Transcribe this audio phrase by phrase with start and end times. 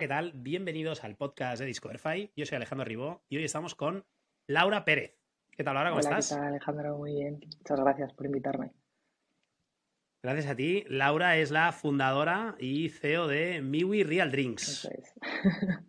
[0.00, 0.32] ¿qué tal?
[0.34, 2.32] Bienvenidos al podcast de Discoverfy.
[2.34, 4.06] Yo soy Alejandro Ribó y hoy estamos con
[4.46, 5.14] Laura Pérez.
[5.50, 5.90] ¿Qué tal, Laura?
[5.90, 6.30] ¿Cómo Hola, estás?
[6.30, 6.96] ¿qué tal, Alejandro?
[6.96, 7.40] Muy bien.
[7.58, 8.72] Muchas gracias por invitarme.
[10.22, 10.84] Gracias a ti.
[10.88, 14.70] Laura es la fundadora y CEO de Miwi Real Drinks.
[14.70, 15.12] Eso es.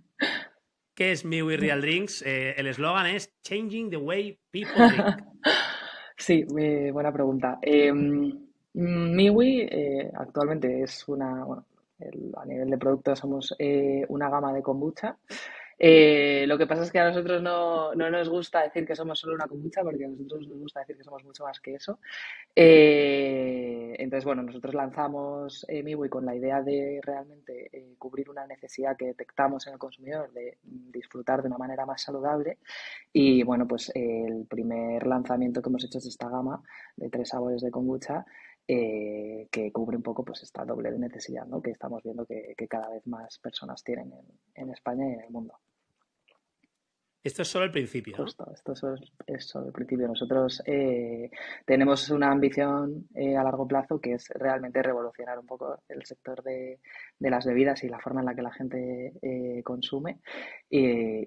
[0.94, 2.22] ¿Qué es Miwi Real Drinks?
[2.24, 5.24] Eh, el eslogan es Changing the Way People Drink.
[6.18, 7.60] Sí, eh, buena pregunta.
[7.62, 7.92] Eh,
[8.74, 9.70] Miwi
[10.14, 11.66] actualmente es una, bueno,
[12.02, 15.18] el- a nivel de producto somos eh, una gama de kombucha.
[15.84, 19.18] Eh, lo que pasa es que a nosotros no, no nos gusta decir que somos
[19.20, 22.00] solo una kombucha, porque a nosotros nos gusta decir que somos mucho más que eso.
[22.56, 28.46] Eh, entonces, bueno, nosotros lanzamos eh, Miwi con la idea de realmente eh, cubrir una
[28.46, 32.60] necesidad que detectamos en el consumidor de disfrutar de una manera más saludable.
[33.12, 36.62] Y bueno, pues el primer lanzamiento que hemos hecho es esta gama
[36.96, 38.24] de tres sabores de kombucha
[38.68, 41.62] eh, que cubre un poco pues esta doble necesidad, ¿no?
[41.62, 44.26] que estamos viendo que, que cada vez más personas tienen en,
[44.64, 45.56] en España y en el mundo.
[47.24, 48.24] Esto es solo el principio, ¿no?
[48.24, 48.82] Justo, esto es,
[49.28, 50.08] es solo el principio.
[50.08, 51.30] Nosotros eh,
[51.68, 56.42] tenemos una ambición eh, a largo plazo que es realmente revolucionar un poco el sector
[56.42, 56.80] de,
[57.20, 60.18] de las bebidas y la forma en la que la gente eh, consume.
[60.68, 60.80] Y,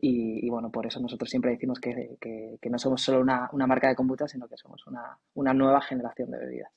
[0.03, 3.49] y- y, bueno, por eso nosotros siempre decimos que, que- que no somos solo una,
[3.53, 6.73] una marca de kombucha, sino que somos una, una nueva generación de bebidas.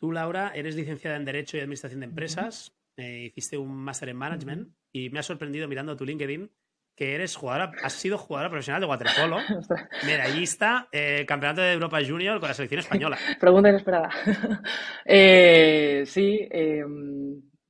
[0.00, 4.16] Tú, Laura, eres licenciada en Derecho y Administración de Empresas, eh, hiciste un máster en
[4.16, 6.50] Management y me ha sorprendido mirando tu LinkedIn
[6.96, 9.36] que eres jugadora, has sido jugadora profesional de waterpolo,
[10.06, 13.18] medallista, eh, campeonato de Europa Junior con la selección española.
[13.40, 14.10] Pregunta inesperada.
[15.04, 16.84] Eh, sí, eh,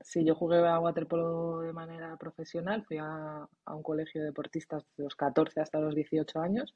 [0.00, 2.84] sí, yo jugué a waterpolo de manera profesional.
[2.86, 6.74] Fui a, a un colegio de deportistas de los 14 hasta los 18 años.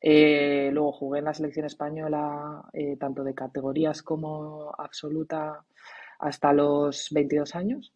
[0.00, 5.64] Eh, luego jugué en la selección española, eh, tanto de categorías como absoluta,
[6.20, 7.92] hasta los 22 años.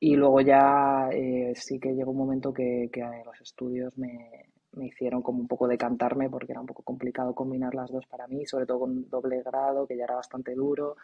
[0.00, 4.86] Y luego ya eh, sí que llegó un momento que, que los estudios me, me
[4.86, 8.44] hicieron como un poco decantarme porque era un poco complicado combinar las dos para mí,
[8.46, 10.96] sobre todo con doble grado, que ya era bastante duro.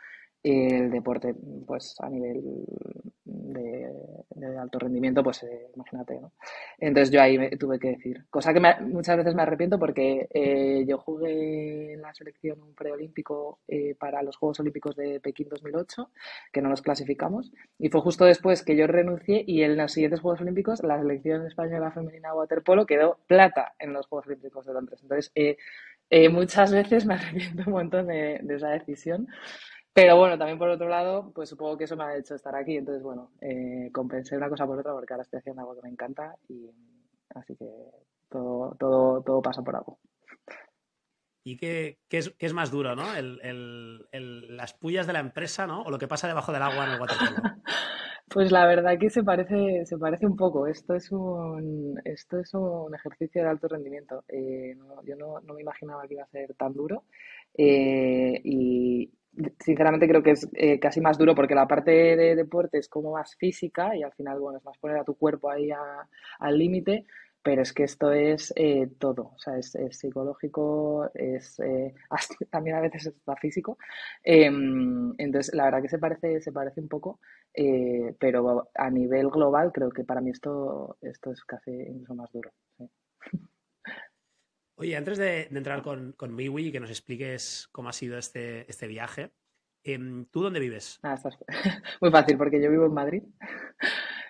[0.43, 1.35] El deporte,
[1.67, 2.41] pues a nivel
[3.25, 3.93] de,
[4.31, 6.33] de alto rendimiento, pues eh, imagínate, ¿no?
[6.79, 10.29] Entonces yo ahí me tuve que decir, cosa que me- muchas veces me arrepiento porque
[10.33, 15.49] eh, yo jugué en la selección un preolímpico eh, para los Juegos Olímpicos de Pekín
[15.51, 16.11] 2008,
[16.53, 20.21] que no nos clasificamos, y fue justo después que yo renuncié y en los siguientes
[20.21, 25.01] Juegos Olímpicos la selección española femenina waterpolo quedó plata en los Juegos Olímpicos de Londres.
[25.03, 25.59] Entonces, eh,
[26.09, 29.29] eh, muchas veces me arrepiento un montón de, de esa decisión.
[29.93, 32.77] Pero bueno, también por otro lado, pues supongo que eso me ha hecho estar aquí.
[32.77, 35.91] Entonces, bueno, eh, compensé una cosa por otra porque ahora estoy haciendo algo que me
[35.91, 36.71] encanta y
[37.35, 37.67] así que
[38.29, 39.99] todo, todo, todo pasa por algo.
[41.43, 43.15] ¿Y qué, qué es, qué es más duro, ¿no?
[43.15, 45.83] El- el- el- las pullas de la empresa, ¿no?
[45.83, 47.43] O lo que pasa debajo del agua en el waterpolo.
[48.33, 50.69] Pues la verdad que se parece, se parece un poco.
[50.69, 54.23] Esto es un, esto es un ejercicio de alto rendimiento.
[54.29, 57.03] Eh, no- yo no, no me imaginaba que iba a ser tan duro.
[57.59, 59.11] Eh, y
[59.61, 63.13] sinceramente creo que es eh, casi más duro porque la parte de deporte es como
[63.13, 66.09] más física y al final, bueno, es más poner a tu cuerpo ahí a-
[66.39, 67.07] al límite.
[67.43, 71.95] Pero es que esto es eh, todo, o sea, es, psicológico, es eh,
[72.51, 73.79] también a veces está físico.
[74.23, 77.19] Em, entonces, la verdad que se parece, se parece un poco.
[78.19, 82.51] Pero a nivel global creo que para mí esto, esto es casi incluso más duro.
[84.81, 88.65] Oye, antes de, entrar con, con Miwi y que nos expliques cómo ha sido este,
[88.71, 89.31] este viaje,
[89.85, 90.99] em, ¿tú dónde vives?
[91.03, 91.37] Estás-
[92.01, 93.23] muy fácil porque yo vivo en Madrid.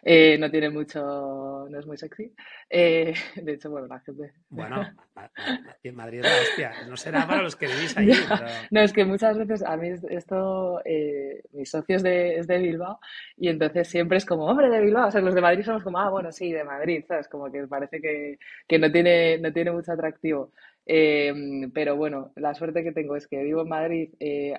[0.02, 2.32] Eh, no tiene mucho, no es muy sexy.
[2.68, 3.12] Eh,
[3.42, 4.32] de hecho, bueno, la gente...
[4.48, 4.86] Bueno,
[5.82, 6.72] en Madrid la hostia.
[6.88, 8.36] No será para los que vivís allí, Ya.
[8.38, 8.46] pero...
[8.70, 12.46] No, es que muchas veces a mí es- esto, eh, mi socio es de, es
[12.46, 12.98] de Bilbao
[13.36, 15.98] y entonces siempre es como, hombre, de Bilbao, o sea, los de Madrid somos como,
[15.98, 17.28] ah, bueno, sí, de Madrid, ¿sabes?
[17.28, 20.52] Como que parece que, que no tiene, no tiene mucho atractivo.
[20.92, 21.32] Eh,
[21.72, 24.54] pero bueno, la suerte que tengo es que vivo en Madrid eh,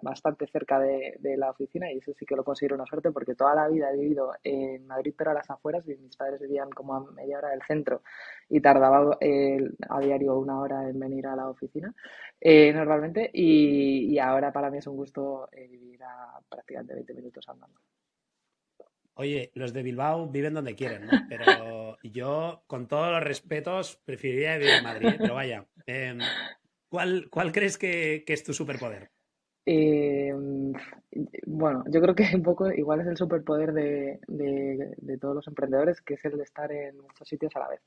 [0.00, 3.34] bastante cerca de, de la oficina y eso sí que lo considero una suerte porque
[3.34, 6.70] toda la vida he vivido en Madrid pero a las afueras y mis padres vivían
[6.70, 8.02] como a media hora del centro
[8.48, 9.58] y tardaba eh,
[9.88, 11.92] a diario una hora en venir a la oficina
[12.40, 17.14] eh, normalmente y, y ahora para mí es un gusto eh, vivir a prácticamente 20
[17.14, 17.80] minutos andando.
[19.18, 21.24] Oye, los de Bilbao viven donde quieren, ¿no?
[21.26, 25.14] Pero yo, con todos los respetos, preferiría vivir en Madrid.
[25.14, 25.18] ¿eh?
[25.20, 26.32] Pero vaya, em,
[26.88, 29.10] ¿cuál, cuál crees que, que es tu superpoder?
[29.68, 30.32] Eh,
[31.46, 35.48] bueno, yo creo que un poco igual es el superpoder de, de- de todos los
[35.48, 37.80] emprendedores, que es el de estar en muchos sitios a la vez.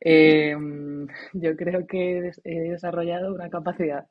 [0.00, 0.56] Eh,
[1.34, 4.06] yo creo que he desarrollado una capacidad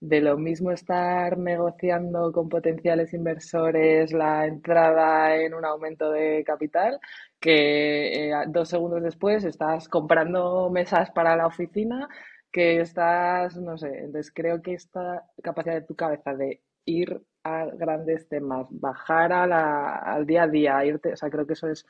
[0.00, 7.00] de lo mismo estar negociando con potenciales inversores la entrada en un aumento de capital
[7.40, 12.08] que eh, dos segundos después estás comprando mesas para la oficina,
[12.52, 17.66] que estás, no sé, entonces creo que esta capacidad de tu cabeza de ir a
[17.66, 21.68] grandes temas, bajar a la, al día a día, irte, o sea, creo que eso
[21.68, 21.86] es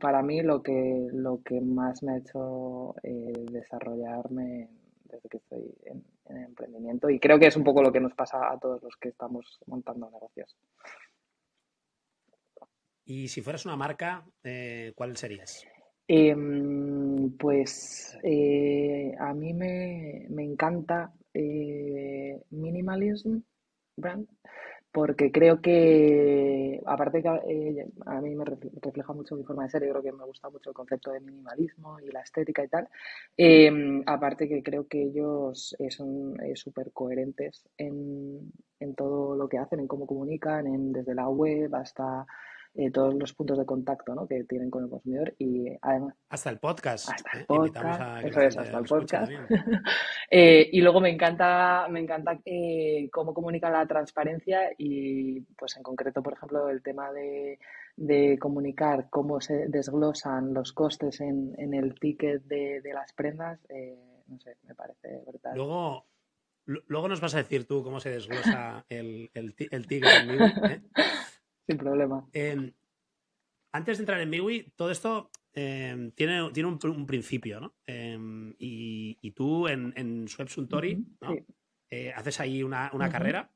[0.00, 4.68] para mí lo que, lo que más me ha hecho eh, desarrollarme
[5.10, 8.50] desde que estoy en, emprendimiento y creo que es un poco lo que nos pasa
[8.50, 10.56] a todos los que estamos montando negocios.
[13.04, 15.64] Y si fueras una marca, eh, ¿cuál serías?
[16.08, 21.12] Em, pues eh, a mí me, me encanta
[22.50, 23.38] Minimalism
[23.96, 24.28] Brand
[24.96, 29.84] porque creo que, aparte que eh, a mí me refleja mucho mi forma de ser,
[29.84, 32.88] yo creo que me gusta mucho el concepto de minimalismo y la estética y tal,
[33.36, 38.50] em, aparte que creo que ellos eh, son eh, súper coherentes en,
[38.80, 42.26] en, todo lo que hacen, en cómo comunican, en, desde la web hasta
[42.78, 44.26] eh, todos los puntos de contacto ¿no?
[44.26, 46.14] que tienen con el consumidor y además...
[46.28, 47.08] Hasta el podcast.
[47.08, 47.46] Hasta el ¿eh?
[47.46, 48.24] podcast.
[48.24, 49.32] eso es, hasta el podcast.
[50.30, 55.82] eh, y luego me encanta, me encanta eh, cómo comunican la transparencia y pues en
[55.82, 57.58] concreto, por ejemplo, el tema de,
[57.96, 63.58] de comunicar cómo se desglosan los costes en, en el ticket de, de las prendas,
[64.26, 65.56] no sé, me parece brutal.
[65.56, 66.04] Luego,
[66.66, 70.10] luego nos vas a decir tú cómo se desglosa el, el, el ticket.
[71.66, 72.28] Sin problema.
[72.32, 72.72] Em,
[73.72, 77.74] antes de entrar en Miwi, todo esto em, tiene, tiene un, principio, ¿no?
[77.86, 81.04] Em, y, tú en, en Suntory,
[81.90, 83.50] eh, haces ahí una, carrera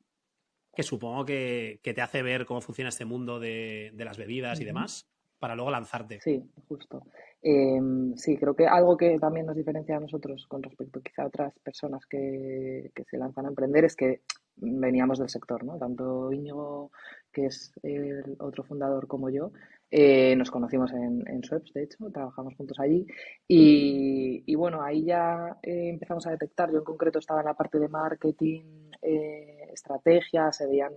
[0.74, 5.08] que supongo que, te hace ver cómo funciona este mundo de, las bebidas y demás
[5.38, 6.20] para luego lanzarte.
[6.20, 7.06] Sí, justo.
[7.42, 11.58] sí, creo que algo que también nos diferencia a nosotros con respecto quizá a otras
[11.60, 14.20] personas que, que se lanzan a emprender es que
[14.60, 15.78] veníamos del sector, ¿no?
[15.78, 16.90] Tanto Íñigo,
[17.32, 19.52] que es el otro fundador, como yo,
[19.90, 23.06] eh, nos conocimos en, en Sweps, de hecho, trabajamos juntos allí.
[23.48, 27.78] Y, bueno, ahí ya eh, empezamos a detectar, yo en concreto estaba en la parte
[27.78, 30.92] de marketing, eh, estrategia, se veían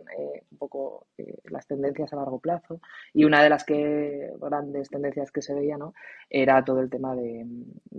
[0.51, 1.07] un poco
[1.45, 2.79] las tendencias a largo plazo.
[3.13, 5.93] Y una de las que, grandes tendencias que se veía ¿no?
[6.29, 7.45] era todo el tema de,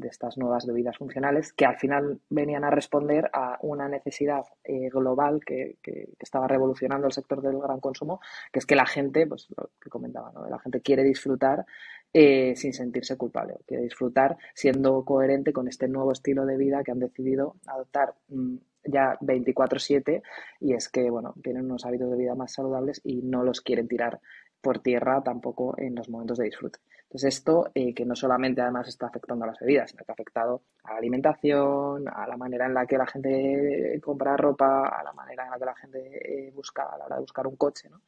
[0.02, 4.44] estas nuevas bebidas funcionales, que al final venían a responder a una necesidad
[4.92, 8.20] global que, que, estaba revolucionando el sector del gran consumo,
[8.52, 10.48] que es que la gente, pues lo que comentaba, ¿no?
[10.48, 11.64] la gente quiere disfrutar
[12.16, 16.92] eh, sin sentirse culpable, quiere disfrutar siendo coherente con este nuevo estilo de vida que
[16.92, 20.22] han decidido adoptar mm, ya 24/7
[20.60, 23.88] y es que, bueno, tienen unos hábitos de vida más saludables y no los quieren
[23.88, 24.20] tirar
[24.64, 26.78] por tierra tampoco en los momentos de disfrute.
[27.02, 30.14] Entonces esto eh, que no solamente además está afectando a las bebidas, sino que ha
[30.14, 35.04] afectado a la alimentación, a la manera en la que la gente compra ropa, a
[35.04, 37.54] la manera en la que la gente eh, busca a la hora de buscar un
[37.54, 38.00] coche, ¿no?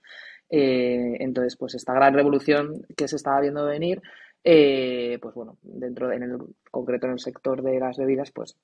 [0.48, 4.02] Eh, entonces, pues esta gran revolución que se estaba viendo venir,
[4.42, 6.38] pues bueno, dentro, en el
[6.70, 8.56] concreto en el sector de las bebidas, pues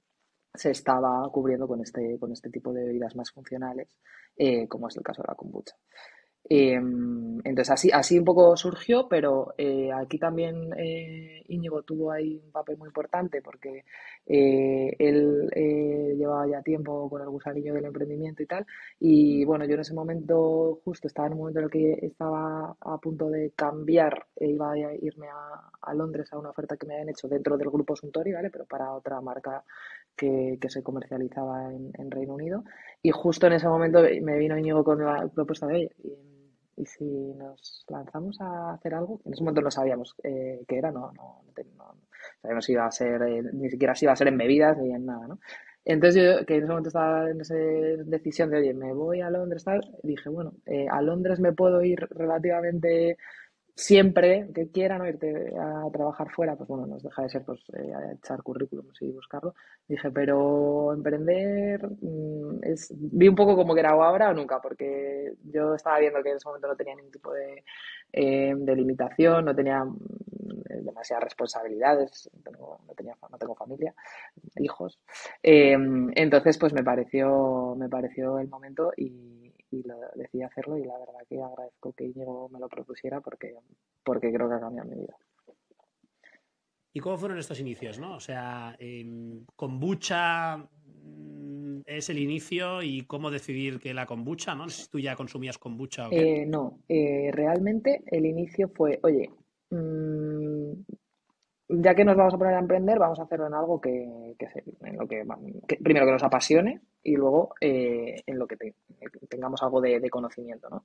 [0.55, 3.89] se estaba cubriendo con este, con este tipo de bebidas más funcionales,
[4.37, 5.75] eh, como es el caso de la kombucha.
[6.45, 12.43] Em, entonces así, así un poco surgió, pero eh, aquí también eh, Íñigo tuvo ahí
[12.45, 13.85] un papel muy importante porque
[14.27, 15.49] él
[16.19, 18.67] llevaba ya tiempo con el gusanillo del emprendimiento y tal.
[18.99, 22.77] Y bueno, yo en ese momento justo estaba en un momento en el que estaba
[22.81, 26.95] a punto de cambiar, e iba a irme a, Londres a una oferta que me
[26.95, 28.51] habían hecho dentro del grupo Suntory, ¿vale?
[28.51, 29.63] Pero para otra marca
[30.17, 32.65] que, se comercializaba en, Reino Unido.
[33.03, 35.91] Y justo en ese momento me vino Íñigo con la propuesta de,
[36.77, 37.05] y si
[37.35, 41.43] nos lanzamos a hacer algo, en ese momento no sabíamos eh, qué era, no, no,
[41.77, 41.95] no,
[42.41, 44.93] sabíamos si iba a ser, eh, ni siquiera si iba a ser en bebidas ni
[44.93, 45.39] en nada, ¿no?
[45.85, 49.31] Entonces yo, que en ese momento estaba en esa decisión de, oye, me voy a
[49.31, 53.19] Londres, tal, dije, bueno, eh, a Londres me puedo ir relativamente
[53.75, 57.93] siempre que quieran irte a trabajar fuera, pues bueno, nos deja de ser pues eh,
[58.19, 59.55] echar currículums y buscarlo.
[59.89, 65.33] Dije, pero emprender mm, es, vi un poco como que era ahora o nunca, porque
[65.45, 67.65] yo estaba viendo que en ese momento no tenía ningún tipo de,
[68.13, 69.99] eh, de limitación, no tenía mm,
[70.85, 73.95] demasiadas responsabilidades, no, tenía, no tengo familia,
[74.57, 75.01] hijos.
[75.43, 75.77] Eh,
[76.15, 79.42] entonces, pues me pareció, me pareció el momento y
[79.73, 83.55] y lo, decidí hacerlo y la verdad que agradezco que Íñigo me lo propusiera porque,
[84.05, 85.17] porque creo que ha cambiado mi vida.
[86.95, 87.99] ¿Y cómo fueron estos inicios?
[87.99, 88.17] ¿no?
[88.17, 88.77] O sea,
[89.57, 94.69] kombucha mm, es el inicio y cómo decidir que la kombucha, ¿no?
[94.69, 96.43] si tú ya consumías kombucha o qué.
[96.43, 99.31] Eh, no, eh, realmente el inicio fue, oye,
[99.71, 100.73] mm,
[101.75, 104.99] ya que nos vamos a poner a emprender, vamos a hacerlo en algo que, en
[104.99, 105.25] lo que,
[105.83, 108.75] primero que nos apasione, y luego en lo que
[109.29, 110.85] tengamos algo de, conocimiento, ¿no?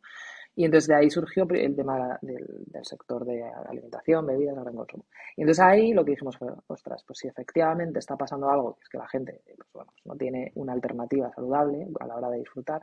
[0.55, 5.05] Y entonces de ahí surgió el tema del, sector de alimentación, bebidas, gran consumo.
[5.35, 8.83] Y entonces ahí lo que dijimos fue, ostras, pues si efectivamente está pasando algo, que
[8.83, 9.41] es que la gente
[9.71, 12.81] pues, no tiene una alternativa saludable a la hora de disfrutar,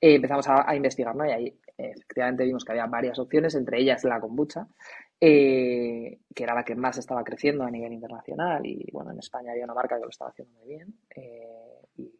[0.00, 1.26] eh, empezamos a, investigar, ¿no?
[1.26, 4.68] Y ahí efectivamente vimos que había varias opciones, entre ellas la kombucha,
[5.20, 9.52] eh, que era la que más estaba creciendo a nivel internacional y bueno, en España
[9.52, 12.12] había una marca que lo estaba haciendo muy bien eh, y,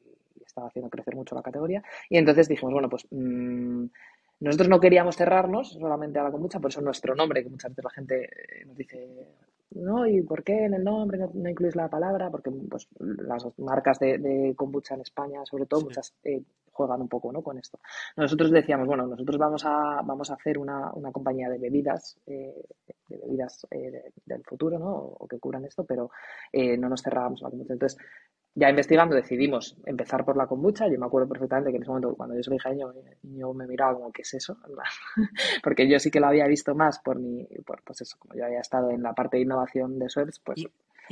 [0.44, 1.82] estaba haciendo crecer mucho la categoría.
[2.08, 3.84] Y entonces dijimos, bueno, pues mm,
[4.40, 7.84] nosotros no queríamos cerrarnos solamente a la kombucha, por eso nuestro nombre, que muchas veces
[7.84, 8.30] la gente
[8.66, 9.28] nos dice,
[9.72, 10.06] ¿no?
[10.06, 12.30] ¿Y por qué en el nombre no, no incluís la palabra?
[12.30, 16.42] Porque pues, las marcas de, de kombucha en España, sobre todo, muchas eh,
[16.78, 17.42] juegan un poco ¿no?
[17.42, 17.80] con esto.
[18.16, 22.54] Nosotros decíamos, bueno, nosotros vamos a, vamos a hacer una, una compañía de bebidas, eh,
[23.08, 24.94] de bebidas eh, del futuro, ¿no?
[24.94, 26.11] O, que cubran esto, pero
[26.52, 27.73] no nos cerrábamos la kombucha.
[27.73, 27.99] Entonces,
[28.54, 30.88] ya investigando decidimos empezar por la kombucha.
[30.88, 32.92] Yo me acuerdo perfectamente que en ese momento, cuando yo soy jaeño,
[33.23, 34.56] yo me miraba como, ¿qué es eso?
[35.62, 38.44] Porque yo sí que lo había visto más por mi, por, pues eso, como yo
[38.44, 40.58] había estado en la parte de innovación de Swerves, pues...
[40.61, 40.68] ¿Y,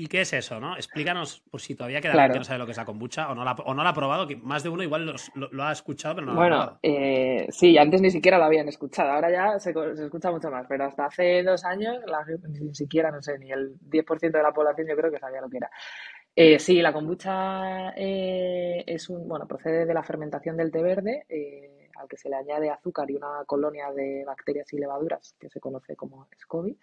[0.07, 0.77] qué es eso, no?
[0.77, 3.35] Explícanos, por si todavía queda alguien que no sabe lo que es la kombucha o
[3.35, 6.17] no la, o no la ha probado, que más de uno igual lo, ha escuchado,
[6.17, 6.79] pero no lo bueno, ha probado.
[6.83, 10.67] Eh, sí, antes ni siquiera lo habían escuchado, ahora ya se, se, escucha mucho más,
[10.69, 14.53] pero hasta hace dos años la, ni siquiera, no sé, ni el 10% de la
[14.53, 15.71] población yo creo que sabía lo que era.
[16.39, 21.25] Eh, sí, la kombucha eh, es un, bueno, procede de la fermentación del té verde,
[21.31, 25.49] eh, al que se le añade azúcar y una colonia de bacterias y levaduras que
[25.49, 26.79] se conoce como SCOBY,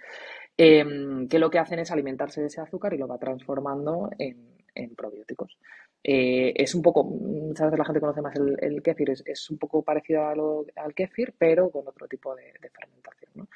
[0.58, 4.54] em, que lo que hacen es alimentarse de ese azúcar y lo va transformando en,
[4.96, 5.58] probióticos.
[6.04, 10.66] es un poco, muchas veces la gente conoce más el, kéfir, es, un poco parecido
[10.76, 13.32] al kéfir, pero con otro tipo de, fermentación.
[13.36, 13.48] ¿no?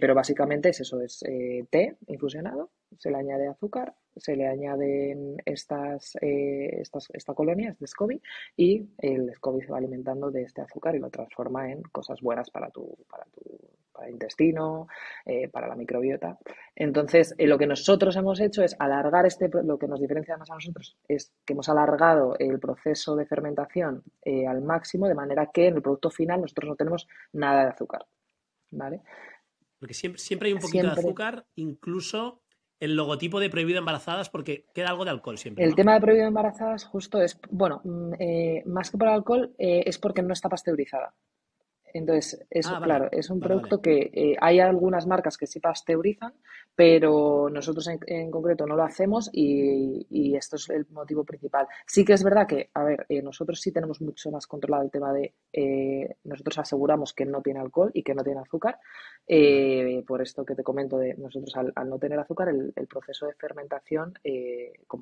[0.00, 1.24] pero básicamente es eso, es
[1.70, 7.86] té infusionado, se le añade azúcar, se le añaden estas, eh, estas esta colonia, este
[7.86, 8.22] SCOBY,
[8.56, 12.50] y el SCOBY se va alimentando de este azúcar y lo transforma en cosas buenas
[12.50, 13.42] para tu, para tu
[13.92, 14.88] para el intestino,
[15.24, 16.38] eh, para la microbiota.
[16.74, 20.50] Entonces, eh, lo que nosotros hemos hecho es alargar este, lo que nos diferencia más
[20.50, 24.02] a nosotros es que hemos alargado el proceso de fermentación
[24.46, 28.04] al máximo, de manera que en el producto final nosotros no tenemos nada de azúcar.
[28.70, 29.00] ¿Vale?
[29.78, 32.42] Porque siempre, siempre hay un poquito de azúcar, incluso
[32.80, 35.64] el logotipo de prohibido embarazadas porque queda algo de alcohol siempre.
[35.64, 39.84] El tema de prohibido embarazadas justo es, bueno, mm, eh, más que por alcohol, eh,
[39.86, 41.14] es porque no está pasteurizada.
[41.94, 46.34] Entonces, eso, ah, claro, es un producto que eh, hay algunas marcas que sí pasteurizan,
[46.76, 51.66] pero nosotros en, concreto no lo hacemos y, esto es el motivo principal.
[51.86, 54.90] Sí que es verdad que, a ver, eh, nosotros sí tenemos mucho más controlado el
[54.90, 58.78] tema de, eh, nosotros aseguramos que no tiene alcohol y que no tiene azúcar.
[60.06, 64.12] por esto que te comento de nosotros al, no tener azúcar, el, proceso de fermentación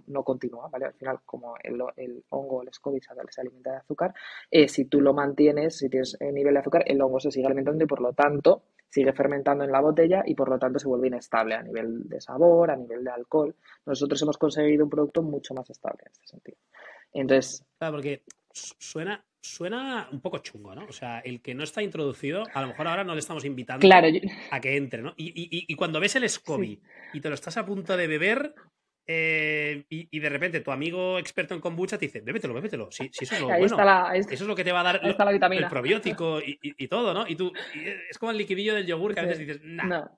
[0.07, 0.87] no continúa, ¿vale?
[0.87, 4.15] Al final, como el, el hongo, el SCOBY se alimenta de azúcar,
[4.69, 7.89] si tú lo mantienes, si tienes nivel de azúcar, el hongo se sigue alimentando y
[7.89, 8.63] por lo tanto
[8.95, 12.21] sigue fermentando en la botella y por lo tanto se vuelve inestable a nivel de
[12.21, 13.53] sabor, a nivel de alcohol.
[13.85, 16.59] Nosotros hemos conseguido un producto mucho más estable en este sentido.
[17.13, 17.65] Entonces.
[17.77, 18.23] Claro, porque
[18.53, 20.85] suena, suena un poco chungo, ¿no?
[20.85, 23.85] O sea, el que no está introducido, a lo mejor ahora no le estamos invitando
[24.53, 25.13] a que entre, ¿no?
[25.17, 26.81] Y, cuando ves el SCOBY
[27.15, 28.55] y te lo estás a punto de beber,
[29.07, 32.91] eh, y, de repente tu amigo experto en kombucha te dice, bébetelo, bébetelo.
[32.91, 34.13] Si, eso es lo bueno.
[34.13, 37.27] eso es lo que te va a dar el probiótico y, todo, ¿no?
[37.27, 37.53] Y tú,
[38.11, 40.11] es como el liquidillo del yogur que a veces dices, No.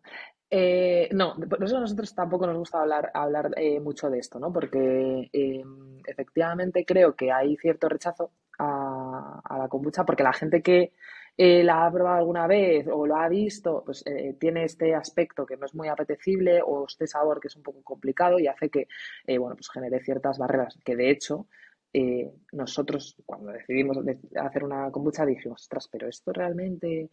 [0.49, 4.39] Eh, no, por eso a nosotros tampoco nos gusta hablar, hablar eh, mucho de esto,
[4.39, 4.53] ¿no?
[4.53, 10.63] Porque em, efectivamente creo que hay cierto rechazo a, a la kombucha porque la gente
[10.63, 10.93] que
[11.37, 15.45] eh, la ha probado alguna vez o lo ha visto, pues eh, tiene este aspecto
[15.45, 18.71] que no es muy apetecible o este sabor que es un poco complicado y hace
[18.71, 18.89] que,
[19.27, 21.47] eh, bueno, pues genere ciertas barreras que de hecho
[22.53, 23.97] nosotros cuando decidimos
[24.35, 27.09] hacer una kombucha dijimos, ostras, pero esto realmente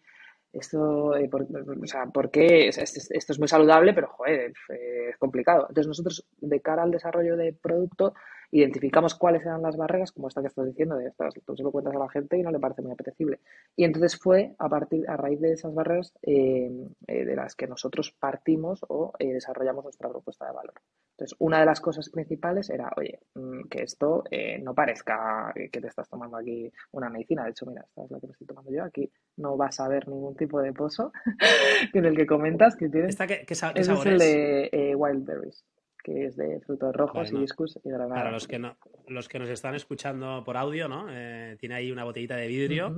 [0.51, 2.67] esto, por, o sea, ¿por qué?
[2.67, 5.67] Esto es muy saludable, pero joder, es complicado.
[5.69, 8.13] Entonces nosotros, de cara al desarrollo de producto,
[8.53, 11.71] identificamos cuáles eran las barreras, como esta que estás diciendo, de estas, tú se lo
[11.71, 13.39] cuentas a la gente y no le parece muy apetecible.
[13.75, 16.71] Y entonces fue a partir, a raíz de esas barreras eh,
[17.07, 20.75] eh, de las que nosotros partimos o eh, desarrollamos nuestra propuesta de valor.
[21.17, 24.23] Entonces, una de las cosas principales era, oye, mm, que esto
[24.61, 27.43] no parezca que te estás tomando aquí una medicina.
[27.43, 28.83] De hecho, mira, esta es la que me estoy tomando yo.
[28.83, 31.11] Aquí no vas a ver ningún tipo de pozo
[31.93, 33.09] en el que comentas que tienes.
[33.09, 35.65] ¿Esta qué, es el de Wild Berries
[36.03, 38.13] que es de frutos rojos, y hibiscus y granada.
[38.13, 41.07] Para los que, no, los que nos están escuchando por audio, ¿no?
[41.09, 42.95] Eh, tiene ahí una botellita de vidrio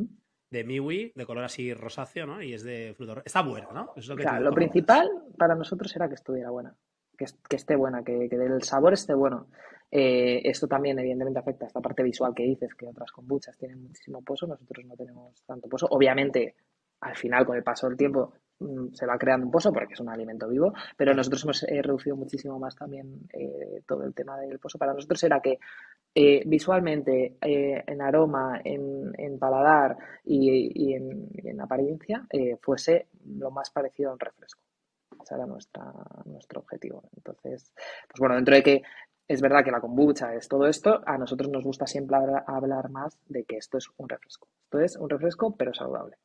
[0.50, 2.42] de Miwi, de color así rosáceo, ¿no?
[2.42, 3.28] Y es de frutos rojos.
[3.28, 3.94] Está buena, ¿no?
[3.96, 6.76] lo, lo principal para nosotros era que estuviera buena.
[7.18, 9.48] que, esté buena, que, que el sabor esté bueno.
[9.92, 13.82] Eh, esto también, evidentemente, afecta a esta parte visual que dices, que otras kombuchas tienen
[13.82, 15.88] muchísimo pozo, nosotros no tenemos tanto pozo.
[15.90, 16.56] Obviamente,
[17.02, 18.34] al final, con el paso del tiempo,
[18.94, 22.16] se va creando un pozo porque es un alimento vivo, pero nosotros hemos eh, reducido
[22.16, 24.78] muchísimo más también eh, todo el tema del pozo.
[24.78, 25.60] Para nosotros era que
[26.46, 32.26] visualmente, en aroma, en, paladar y, en, en, apariencia,
[32.62, 34.62] fuese lo más parecido a un refresco.
[35.22, 35.92] Ese era nuestra,
[36.24, 37.04] nuestro objetivo.
[37.18, 37.74] Entonces,
[38.08, 38.82] pues bueno, dentro de que
[39.28, 43.18] es verdad que la kombucha es todo esto, a nosotros nos gusta siempre hablar más
[43.28, 44.48] de que esto es un refresco.
[44.66, 46.18] Esto es un refresco, pero saludable.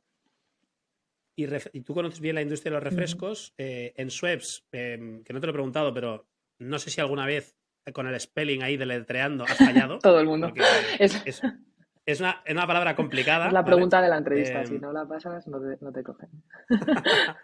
[1.73, 3.54] Y, tú conoces bien la industria de los refrescos.
[3.56, 6.28] Eh, en Schweppes, em, que no te lo he preguntado, pero
[6.59, 7.56] no sé si alguna vez
[7.92, 9.99] con el spelling ahí deletreando has fallado.
[10.02, 10.52] Todo el mundo.
[10.99, 11.23] Es,
[12.06, 13.47] es, una, palabra complicada.
[13.47, 14.64] Es la pregunta de la entrevista.
[14.66, 16.28] si em, no la pasas, no te, no te cogen.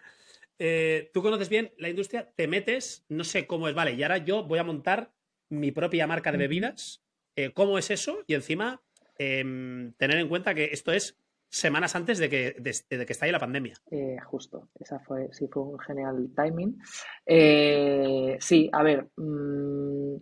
[0.59, 4.17] Eh, tú conoces bien la industria, te metes, no sé cómo es, vale, y ahora
[4.17, 5.11] yo voy a montar
[5.49, 7.03] mi propia marca de bebidas.
[7.35, 8.23] Eh, ¿Cómo es eso?
[8.25, 8.81] Y encima,
[9.19, 11.15] em, tener en cuenta que esto es
[11.49, 13.75] semanas antes de que, de, estalle la pandemia.
[13.91, 16.79] Eh, justo, esa fue, sí fue un genial timing.
[17.25, 20.15] Eh, sí, a ver, mm,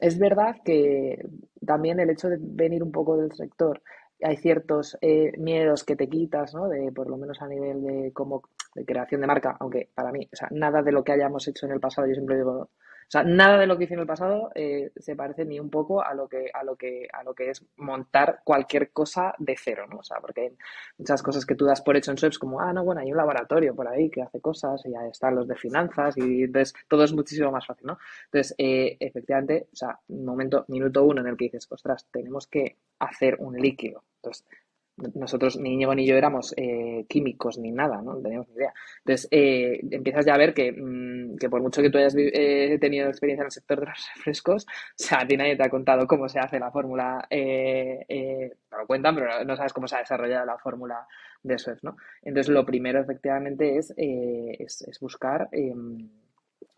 [0.00, 1.22] es verdad que
[1.64, 3.82] también el hecho de venir un poco del sector,
[4.22, 4.98] hay ciertos
[5.38, 6.68] miedos que te quitas, ¿no?
[6.68, 8.12] De, por lo menos a nivel de
[8.74, 11.66] de creación de marca, aunque para mí, o sea, nada de lo que hayamos hecho
[11.66, 12.70] en el pasado, yo siempre digo,
[13.10, 16.02] sea, nada de lo que hice en el pasado eh, se parece ni un poco
[16.02, 19.86] a lo que a lo que a lo que es montar cualquier cosa de cero,
[19.88, 19.98] ¿no?
[19.98, 20.56] O sea, porque hay
[20.98, 23.16] muchas cosas que tú das por hecho en Sweps como, ah, no, bueno, hay un
[23.16, 27.04] laboratorio por ahí que hace cosas y ya están los de finanzas y entonces todo
[27.04, 27.98] es muchísimo más fácil, ¿no?
[28.26, 32.76] Entonces, eh, efectivamente, o sea, momento, minuto uno en el que dices, ostras, tenemos que
[32.98, 34.04] hacer un líquido.
[34.16, 34.46] Entonces,
[35.14, 38.20] nosotros ni Íñigo ni yo éramos eh, químicos ni nada, ¿no?
[38.20, 38.72] teníamos ni idea.
[38.98, 42.78] Entonces, eh, empiezas ya a ver que, mm, que, por mucho que tú hayas eh,
[42.80, 45.70] tenido experiencia en el sector de los refrescos, o sea, a ti nadie te ha
[45.70, 50.00] contado cómo se hace la fórmula, te lo cuentan, pero no sabes cómo se ha
[50.00, 51.06] desarrollado la fórmula
[51.42, 51.96] de eso, ¿no?
[52.22, 56.08] Entonces, lo primero, efectivamente, es, es, es buscar em,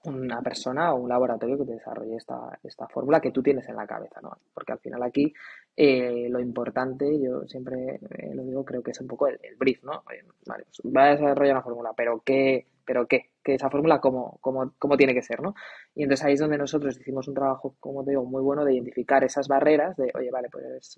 [0.04, 3.76] una persona o un laboratorio que te desarrolle esta, esta fórmula que tú tienes en
[3.76, 4.36] la cabeza, ¿no?
[4.52, 5.32] Porque al final aquí
[5.76, 9.82] eh, lo importante, yo siempre eh, lo digo, creo que es un poco el, brief,
[9.84, 10.02] ¿no?
[10.46, 12.66] Vale, pues va a desarrollar una fórmula, pero ¿qué?
[12.84, 13.30] ¿Pero qué?
[13.44, 15.54] Que esa fórmula cómo, cómo, cómo, tiene que ser, ¿no?
[15.94, 18.74] Y entonces ahí es donde nosotros hicimos un trabajo, como te digo, muy bueno de
[18.74, 20.96] identificar esas barreras de, oye, vale, pues,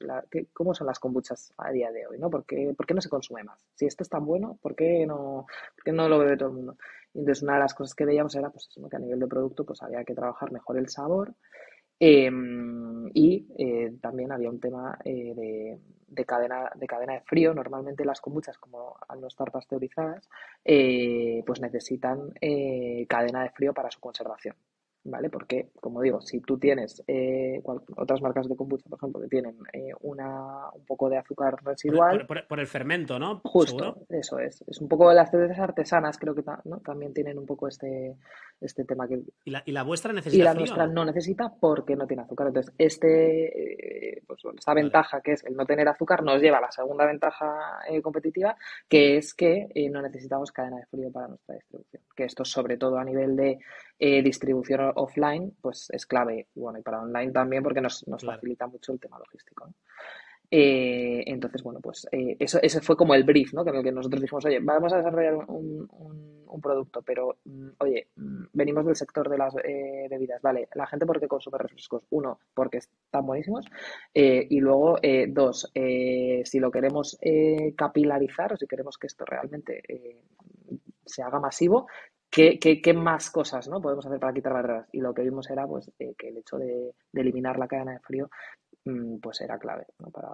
[0.55, 2.31] ¿cómo son las kombuchas a día de hoy, ¿no?
[2.31, 3.61] ¿Por qué, ¿Por qué no se consume más?
[3.75, 6.55] Si esto es tan bueno, ¿por qué no, por qué no lo bebe todo el
[6.55, 6.77] mundo?
[7.15, 9.83] Entonces una de las cosas que veíamos era pues, que a nivel de producto pues
[9.83, 11.35] había que trabajar mejor el sabor
[12.01, 17.55] em, y eh, también había un tema eh, de, cadena, de cadena de frío.
[17.55, 20.29] Normalmente las kombuchas, como al no estar pasteurizadas,
[20.65, 22.33] eh, pues necesitan
[23.09, 24.57] cadena de frío para su conservación.
[25.05, 25.29] ¿Vale?
[25.29, 27.63] Porque, como digo, si tú tienes eh,
[27.97, 32.27] otras marcas de kombucha, por ejemplo, que tienen eh, una, un poco de azúcar residual.
[32.27, 33.41] Por, el fermento, ¿no?
[33.45, 34.65] Justo, eso es.
[34.67, 36.43] Es un poco de las cervezas artesanas, creo que
[36.85, 38.17] también tienen un poco este,
[38.61, 39.07] este tema.
[39.07, 40.43] que ¿Y la, ¿Y la vuestra necesita?
[40.43, 42.49] Y la nuestra no necesita porque no tiene azúcar.
[42.49, 46.63] Entonces, este, eh, pues, esta ventaja que es el no tener azúcar nos lleva a
[46.63, 48.57] la segunda ventaja competitiva,
[48.89, 52.03] que es que no necesitamos cadena de frío para nuestra distribución.
[52.17, 53.59] Que esto, sobre todo a nivel de
[53.99, 56.49] distribución offline, pues es clave.
[56.55, 59.69] Y bueno, y para online también porque nos, nos facilita mucho el tema logístico.
[60.57, 63.65] Eh, entonces, bueno, pues eh, eso, ese fue como el brief, ¿no?
[63.65, 65.89] Con el que nosotros dijimos, oye, vamos a desarrollar un,
[66.47, 70.69] un, producto, pero, mm, oye, mm, venimos del sector de las eh, bebidas, ¿vale?
[70.75, 72.05] La gente, ¿por qué consume refrescos?
[72.11, 73.67] Uno, porque están buenísimos.
[74.15, 74.97] y luego,
[75.29, 77.19] dos, si lo queremos
[77.77, 79.83] capilarizar o si queremos que esto realmente
[81.05, 81.89] se haga masivo,
[82.35, 83.81] ¿Qué, más cosas ¿no?
[83.81, 84.89] podemos hacer para quitar barreras?
[84.91, 88.01] Y lo que vimos era pues, eh, que el hecho de, eliminar la cadena de
[88.01, 88.29] frío
[88.85, 89.87] mm, pues era clave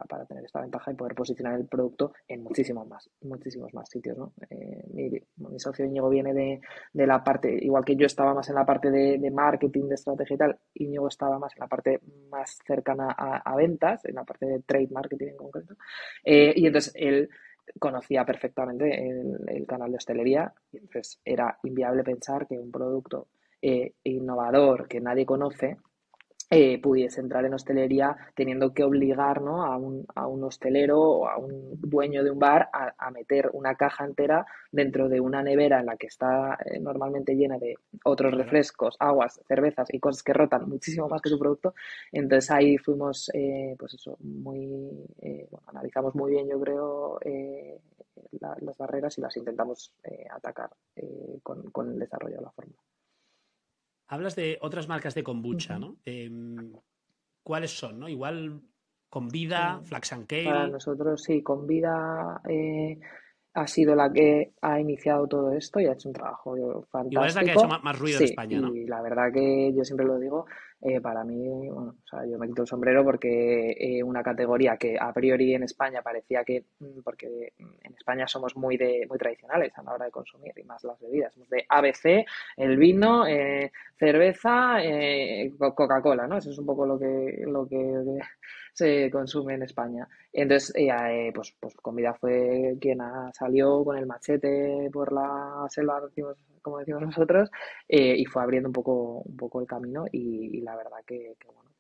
[0.09, 4.17] para, tener esta ventaja y poder posicionar el producto en muchísimos más, muchísimos más sitios.
[4.17, 4.33] ¿no?
[4.49, 8.65] Eh, mi, socio Íñigo viene de, la parte, igual que yo estaba más en la
[8.65, 13.11] parte de, marketing, de estrategia y tal, Íñigo estaba más en la parte más cercana
[13.11, 15.75] a, ventas, en la parte de trade marketing en concreto.
[16.25, 17.29] Eh, y entonces él
[17.79, 23.29] conocía perfectamente el, canal de hostelería entonces era inviable pensar que un producto
[23.63, 25.77] eh, innovador que nadie conoce
[26.53, 31.39] eh, pudiese entrar en hostelería teniendo que obligar a, un, a, un, hostelero o a
[31.39, 35.87] un dueño de un bar a, meter una caja entera dentro de una nevera en
[35.87, 40.69] la que está eh, normalmente llena de otros refrescos, aguas, cervezas y cosas que rotan
[40.69, 41.75] muchísimo más que su producto.
[42.11, 44.67] Entonces ahí fuimos, eh, pues eso, muy,
[45.51, 47.21] bueno, analizamos muy bien, yo creo,
[48.41, 49.93] las barreras y las intentamos
[50.31, 50.71] atacar
[51.45, 52.81] con, con el desarrollo de la fórmula.
[54.11, 55.97] Hablas de otras marcas de kombucha, ¿no?
[56.05, 56.73] Em,
[57.45, 58.09] ¿Cuáles son, no?
[58.09, 58.61] Igual
[59.09, 60.45] con vida, Flax and Kale.
[60.45, 62.99] Para nosotros sí, con vida eh,
[63.53, 66.55] ha sido la que ha iniciado todo esto y ha hecho un trabajo
[66.91, 67.11] fantástico.
[67.11, 68.75] Igual es la que ha hecho más, ruido en España, ¿no?
[68.75, 70.47] Y la verdad que yo siempre lo digo,
[70.83, 74.77] eh, para mí, bueno, o sea, yo me quito el sombrero porque eh, una categoría
[74.77, 79.19] que a priori en España parecía que, mm, porque en España somos muy de muy
[79.19, 82.25] tradicionales a la hora de consumir y más las bebidas, somos de ABC,
[82.57, 84.79] el vino, eh, cerveza,
[85.59, 86.39] Coca-Cola, ¿no?
[86.39, 87.77] Eso es un poco lo que, lo que
[88.73, 90.09] se consume en España.
[90.33, 90.73] Entonces,
[91.35, 92.99] pues, pues Comida fue quien
[93.33, 96.03] salió con el machete por la selva,
[96.63, 97.51] como decimos nosotros,
[97.89, 101.71] y fue abriendo un poco, un poco el camino y, la verdad que, bueno,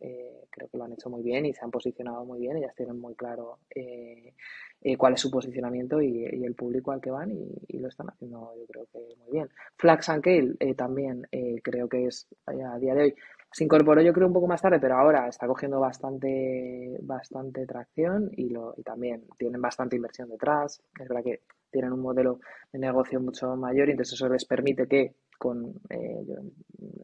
[0.00, 2.74] eh, creo que lo han hecho muy bien y se han posicionado muy bien, ellas
[2.74, 4.34] tienen muy claro eh,
[4.82, 8.52] eh, cuál es su posicionamiento y, el público al que van y, lo están haciendo
[8.58, 9.48] yo creo que muy bien.
[9.76, 11.26] Flax and Kale también
[11.62, 13.14] creo que es a día de hoy
[13.56, 18.30] se incorporó yo creo un poco más tarde, pero ahora está cogiendo bastante, bastante tracción
[18.36, 20.82] y, lo, y también tienen bastante inversión detrás.
[21.00, 21.40] Es verdad que
[21.70, 22.38] tienen un modelo
[22.70, 26.22] de negocio mucho mayor y entonces eso les permite que con, eh,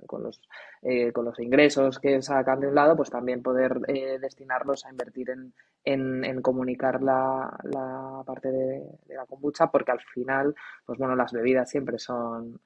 [0.07, 0.43] con, los,
[0.83, 4.91] eh, con los ingresos que sacan de un lado, pues también poder eh, destinarlos a
[4.91, 5.55] invertir en,
[6.23, 11.33] en, comunicar la, la parte de, de, la kombucha, porque al final, pues bueno, las
[11.33, 12.61] bebidas siempre son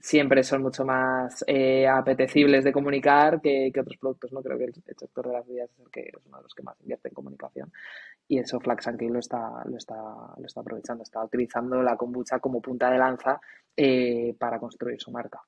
[0.00, 1.44] siempre son mucho más
[1.88, 4.42] apetecibles de comunicar que, que, otros productos, ¿no?
[4.42, 6.62] Creo que el, sector de las bebidas es, el que, es uno de los que
[6.62, 7.72] más invierte en comunicación
[8.30, 12.38] y eso Flax and lo está, lo está, lo está aprovechando, está utilizando la kombucha
[12.38, 13.40] como punta de lanza
[13.76, 15.42] eh, para construir su marca.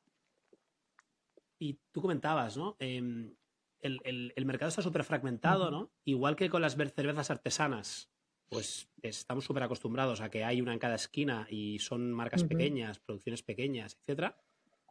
[1.60, 2.74] Y tú comentabas, ¿no?
[2.80, 3.36] Em,
[3.82, 5.92] el, mercado está súper fragmentado, ¿no?
[6.04, 8.10] Igual que con las cervezas artesanas,
[8.52, 12.98] pues estamos súper acostumbrados a que hay una en cada esquina y son marcas pequeñas,
[12.98, 14.36] producciones pequeñas, etcétera.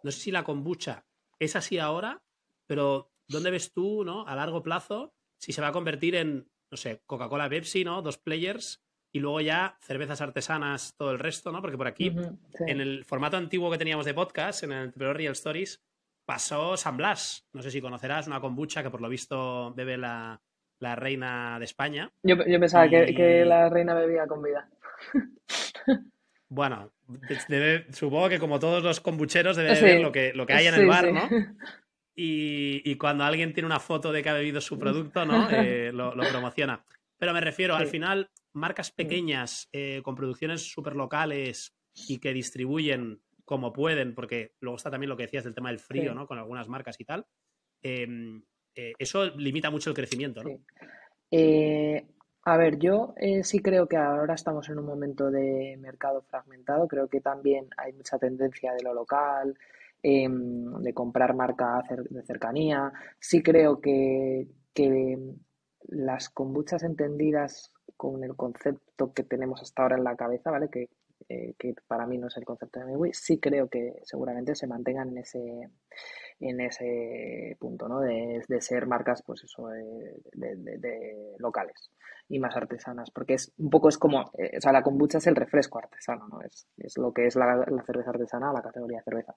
[0.04, 1.06] No sé si la kombucha
[1.38, 2.24] es así ahora,
[2.66, 4.26] pero ¿dónde ves tú, ¿no?
[4.28, 8.02] A largo plazo, si se va a convertir en no sé, Coca-Cola, Pepsi, ¿no?
[8.02, 11.62] Dos players y luego ya cervezas artesanas, todo el resto, ¿no?
[11.62, 12.16] Porque por aquí,
[12.66, 15.82] en el formato antiguo que teníamos de podcast, en el Real Stories,
[16.26, 17.46] pasó San Blas.
[17.52, 20.42] No sé si conocerás una kombucha que por lo visto bebe la,
[20.96, 22.12] reina de España.
[22.24, 24.70] Yo, pensaba que, la reina bebía con vida.
[26.54, 26.92] Bueno,
[27.92, 30.86] supongo que como todos los kombucheros debe beber lo que, lo que hay en el
[30.86, 31.22] bar, ¿no?
[32.14, 35.48] y, cuando alguien tiene una foto de que ha bebido su producto, ¿no?
[35.50, 36.84] Eh, lo, promociona.
[37.18, 43.22] Pero me refiero, al final, marcas pequeñas eh, con producciones súper locales y que distribuyen
[43.46, 46.28] como pueden, porque luego está también lo que decías del tema del frío, ¿no?
[46.28, 47.28] Con algunas marcas y tal.
[47.82, 48.44] Em,
[48.76, 50.60] eh, eso limita mucho el crecimiento, ¿no?
[52.44, 56.88] a ver, yo sí creo que ahora estamos en un momento de mercado fragmentado.
[56.88, 59.56] Creo que también hay mucha tendencia de lo local,
[60.04, 62.92] Em, de comprar marca de cercanía.
[63.20, 64.48] Sí creo que,
[65.90, 70.70] las kombuchas entendidas con el concepto que tenemos hasta ahora en la cabeza, ¿vale?
[70.70, 70.90] Que,
[71.30, 71.54] eh,
[71.88, 75.18] para mí no es el concepto de Miwi, sí creo que seguramente se mantengan en
[75.20, 75.70] ese,
[76.42, 78.02] en ese punto, ¿no?
[78.02, 81.92] De, ser marcas, pues eso, de locales
[82.32, 85.28] y más artesanas, porque es un poco es como, eh, o sea, la kombucha es
[85.28, 86.42] el refresco artesano, ¿no?
[86.42, 89.36] Es, es lo que es la, cerveza artesana, la categoría de cerveza.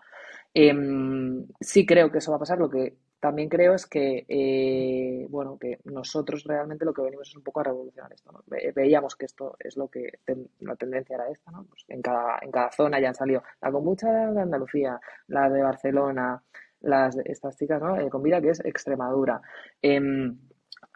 [0.54, 5.26] Em, sí creo que eso va a pasar, lo que también creo es que, eh,
[5.28, 8.44] bueno, que nosotros realmente lo que venimos es un poco a revolucionar esto, ¿no?
[8.46, 10.20] veíamos que esto es lo que,
[10.60, 11.64] la tendencia era esta, ¿no?
[11.64, 15.62] Pues en, cada, en cada zona ya han salido la kombucha de Andalucía, la de
[15.62, 16.40] Barcelona,
[16.85, 17.99] las estas chicas, ¿no?
[17.99, 19.40] Eh, con vida que es Extremadura.
[19.83, 20.38] Em,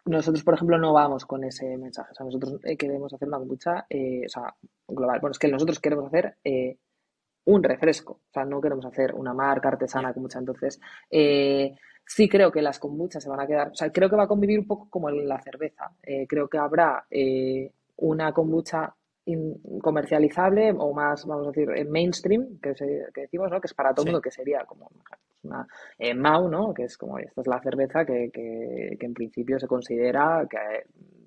[0.05, 2.12] nosotros, por ejemplo, no vamos con ese mensaje.
[2.12, 4.55] O sea, nosotros eh, queremos hacer una kombucha, eh, o sea,
[4.87, 5.20] global.
[5.20, 6.37] Bueno, es que nosotros queremos hacer
[7.44, 8.12] un refresco.
[8.12, 10.38] O sea, no queremos hacer una marca artesana kombucha.
[10.38, 10.81] Entonces,
[12.07, 14.29] sí creo que las kombuchas se van a quedar, o sea, creo que va a
[14.29, 15.90] convivir un poco como la cerveza.
[16.29, 17.07] creo que habrá
[17.96, 18.94] una kombucha
[19.80, 23.60] comercializable o más, vamos a decir, mainstream, que, que decimos, ¿no?
[23.60, 24.90] Que es para todo el mundo, que sería como
[25.42, 25.66] una
[25.98, 26.74] eh, Mau, ¿no?
[26.74, 30.58] Que es como, esta es la cerveza que, que, que en principio se considera que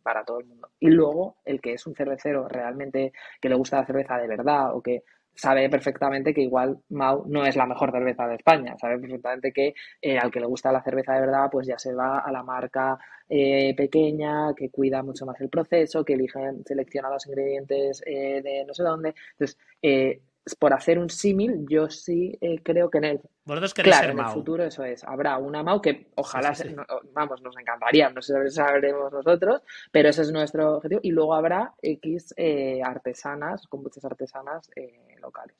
[0.01, 0.69] para todo el mundo.
[0.79, 4.75] Y luego, el que es un cervecero realmente que le gusta la cerveza de verdad
[4.75, 5.03] o que
[5.35, 9.73] sabe perfectamente que igual Mau no es la mejor cerveza de España, sabe perfectamente que
[10.01, 12.43] eh, al que le gusta la cerveza de verdad, pues ya se va a la
[12.43, 12.97] marca
[13.29, 18.65] eh, pequeña, que cuida mucho más el proceso, que elige, selecciona los ingredientes eh, de
[18.65, 19.13] no sé dónde.
[19.31, 19.57] Entonces,
[20.59, 23.21] por hacer un símil, yo sí creo que en el,
[23.75, 25.03] claro, en el futuro eso es.
[25.03, 26.53] Habrá una Mau que ojalá,
[27.13, 31.01] vamos, nos encantaría, no sé si sabremos nosotros, pero ese es nuestro objetivo.
[31.03, 32.33] Y luego habrá X
[32.83, 34.69] artesanas, con muchas artesanas
[35.21, 35.55] locales.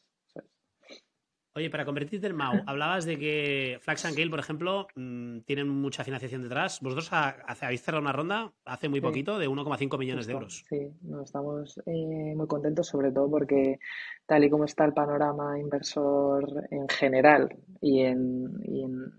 [1.54, 5.68] Oye, para convertirte en Mau, hablabas de que Flax and Gale, por ejemplo, mm, tienen
[5.68, 6.80] mucha financiación detrás.
[6.82, 10.64] Vosotros habéis cerrado una ronda hace muy poquito de 1,5 millones de euros.
[10.70, 13.80] Sí, no, estamos eh, muy contentos, sobre todo porque
[14.26, 19.12] tal y como está el panorama inversor en general y en,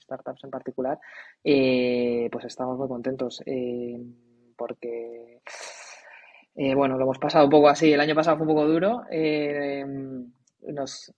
[0.00, 1.00] startups en particular,
[1.42, 4.00] eh, pues estamos muy contentos eh,
[4.56, 5.40] porque,
[6.54, 7.92] bueno, lo hemos pasado un poco así.
[7.92, 9.02] El año pasado fue un poco duro.
[10.68, 11.12] nos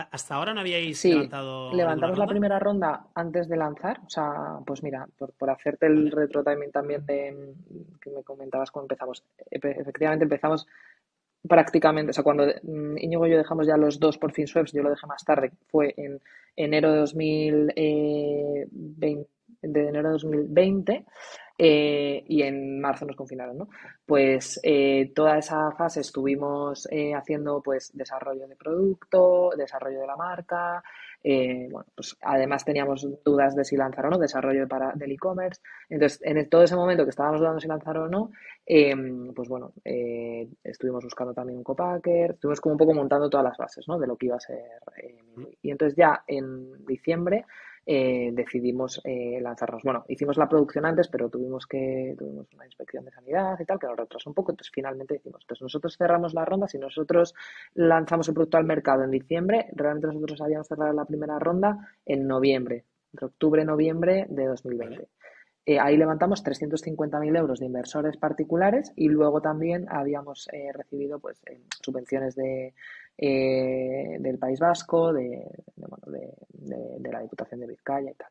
[0.00, 1.72] hasta ahora no habíais levantado.
[1.72, 4.00] Levantamos la primera ronda antes de lanzar.
[4.06, 7.54] O sea, pues mira, por, hacerte el retro timing también de
[8.00, 9.24] que me comentabas cuando empezamos.
[9.50, 10.66] Efectivamente empezamos
[11.46, 14.72] prácticamente, o sea, cuando mm, Íñigo y yo dejamos ya los dos por fin swaps,
[14.72, 16.20] yo lo dejé más tarde, fue en
[16.56, 19.26] enero de 2020,
[19.62, 21.04] de enero de 2020.
[21.60, 23.68] Eh, y en marzo nos confinaron, ¿no?
[24.06, 30.16] Pues eh, toda esa fase estuvimos eh, haciendo pues desarrollo de producto, desarrollo de la
[30.16, 30.82] marca,
[31.20, 35.60] bueno, pues además teníamos dudas de si lanzar o no, desarrollo para, del e-commerce.
[35.90, 38.30] Entonces, en todo ese momento que estábamos dudando si lanzar o no,
[38.64, 43.58] em, pues bueno, estuvimos buscando también un copacker, estuvimos como un poco montando todas las
[43.58, 43.98] bases, ¿no?
[43.98, 44.80] De lo que iba a ser.
[45.60, 47.44] y entonces ya en diciembre
[47.90, 49.82] eh, decidimos eh, lanzarnos.
[49.82, 53.78] Bueno, hicimos la producción antes, pero tuvimos que tuvimos una inspección de sanidad y tal,
[53.78, 57.34] que nos retrasó un poco, entonces finalmente decimos, pues nosotros cerramos la ronda, si nosotros
[57.72, 62.26] lanzamos el producto al mercado en diciembre, realmente nosotros habíamos cerrado la primera ronda en
[62.26, 65.08] noviembre, entre octubre, noviembre de 2020.
[65.64, 71.40] Eh, ahí levantamos 350.000 euros de inversores particulares y luego también habíamos recibido pues,
[71.82, 72.74] subvenciones de,
[73.20, 75.44] eh, del País Vasco, de,
[75.76, 78.30] la Diputación de Vizcaya y tal.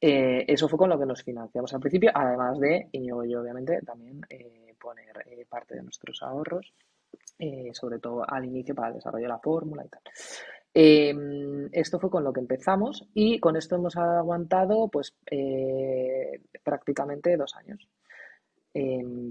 [0.00, 3.80] Eh, eso fue con lo que nos financiamos al principio, además de, y yo, obviamente,
[3.82, 5.14] también eh, poner
[5.48, 6.74] parte de nuestros ahorros,
[7.72, 10.02] sobre todo al inicio para el desarrollo de la fórmula y tal.
[11.72, 15.16] esto fue con lo que empezamos y con esto hemos aguantado pues
[16.64, 17.88] prácticamente dos años.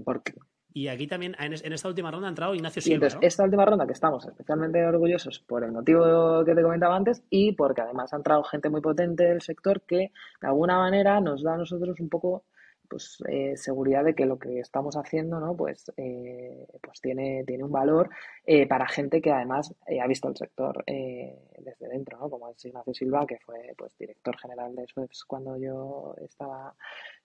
[0.04, 0.32] porque
[0.76, 3.06] y aquí también, en, esta última ronda ha entrado Ignacio Silva.
[3.06, 7.22] entonces, esta última ronda que estamos especialmente orgullosos por el motivo que te comentaba antes
[7.30, 10.10] y porque además ha entrado gente muy potente del sector que
[10.40, 12.42] de alguna manera nos da a nosotros un poco
[12.88, 17.64] pues eh, seguridad de que lo que estamos haciendo no pues eh, pues tiene tiene
[17.64, 18.10] un valor
[18.44, 22.94] eh, para gente que además ha visto el sector desde dentro no como es Ignacio
[22.94, 26.74] Silva que fue pues director general de SWEPS cuando yo estaba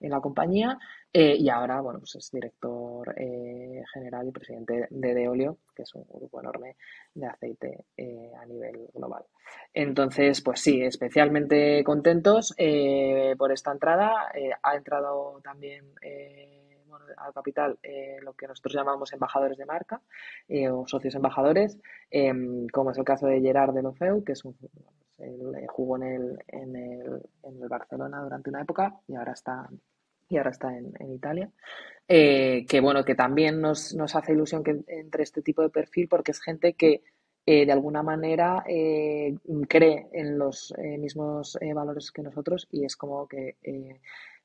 [0.00, 0.78] en la compañía
[1.12, 6.40] y ahora bueno pues es director general y presidente de Deolio que es un grupo
[6.40, 6.76] enorme
[7.14, 7.84] de aceite
[8.40, 9.24] a nivel global.
[9.74, 12.54] Entonces pues sí especialmente contentos
[13.36, 14.30] por esta entrada.
[14.62, 20.02] Ha entrado también eh, bueno, al capital eh, lo que nosotros llamamos embajadores de marca
[20.48, 21.78] eh, o socios embajadores,
[22.10, 24.56] em, como es el caso de Gerard de Lofeu, que es un,
[25.68, 29.68] jugó en el, en, el, en el Barcelona durante una época y ahora está
[30.30, 31.50] y ahora está en, en Italia,
[32.08, 36.32] que bueno, que también nos, nos, hace ilusión que entre este tipo de perfil porque
[36.32, 37.02] es gente que
[37.46, 43.56] de alguna manera cree en los mismos valores que nosotros y es como que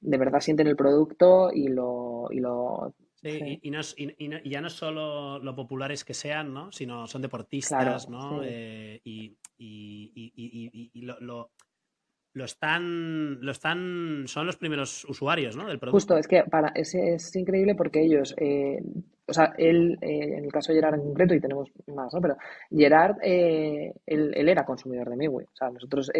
[0.05, 2.27] de verdad sienten el producto y lo...
[2.31, 6.71] Y, lo, sí, Y, no y, ya no solo lo populares que sean, ¿no?
[6.71, 8.41] sino son deportistas, ¿no?
[8.43, 9.35] Eh, y,
[11.01, 11.51] lo, lo
[12.43, 15.67] están, lo están, son los primeros usuarios, ¿no?
[15.67, 15.95] Del producto.
[15.95, 18.81] Justo, es que para, es, es increíble porque ellos, eh,
[19.27, 22.21] o sea, él, eh, en el caso de Gerard en concreto, y tenemos más, ¿no?
[22.21, 22.37] Pero
[22.69, 25.43] Gerard, eh, él, él, era consumidor de Miwi.
[25.43, 26.11] O sea, nosotros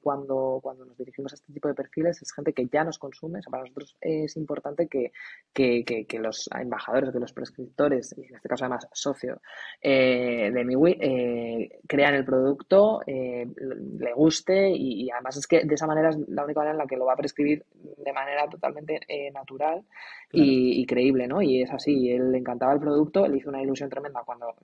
[0.00, 3.40] cuando, cuando nos dirigimos a este tipo de perfiles es gente que ya nos consume.
[3.40, 5.12] O sea, para nosotros es importante que,
[5.52, 9.40] que, que, los embajadores, que los prescriptores, y en este caso además socio
[9.82, 16.10] de Miwi, crean el producto, le guste y, y además es que de esa manera
[16.10, 19.30] es la única manera en la que lo va a prescribir de manera totalmente eh,
[19.30, 19.84] natural
[20.34, 21.42] y, creíble, ¿no?
[21.42, 24.54] Y es así, él le encantaba el producto, le hizo una ilusión tremenda cuando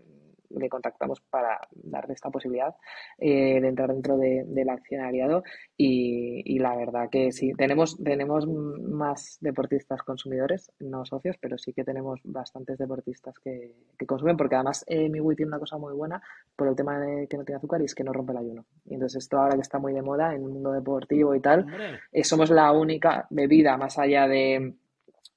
[0.51, 2.75] le contactamos para darle esta posibilidad
[3.19, 5.43] eh, de entrar dentro del accionariado
[5.77, 11.85] y, la verdad que sí, tenemos, tenemos más deportistas consumidores, no socios, pero sí que
[11.85, 13.75] tenemos bastantes deportistas que,
[14.07, 16.21] consumen porque además eh, mi Wii tiene una cosa muy buena
[16.57, 18.65] por el tema de que no tiene azúcar y es que no rompe el ayuno.
[18.87, 21.67] Y entonces esto ahora que está muy de moda en el mundo deportivo y tal,
[22.11, 24.75] eh, somos la única bebida más allá de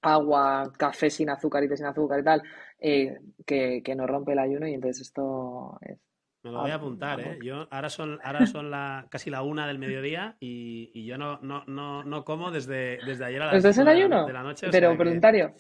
[0.02, 2.44] agua, café sin azúcar y té sin azúcar y tal,
[2.80, 5.98] eh, que, que nos rompe el ayuno y entonces esto es...
[6.44, 7.38] Me lo voy a apuntar, ¿eh?
[7.44, 11.40] Yo, ahora son, ahora son la, casi la una del mediodía y, y yo no,
[11.42, 14.68] no, no, no como desde, desde ayer a las ¿Desde de la noche.
[14.72, 15.54] Pero voluntario.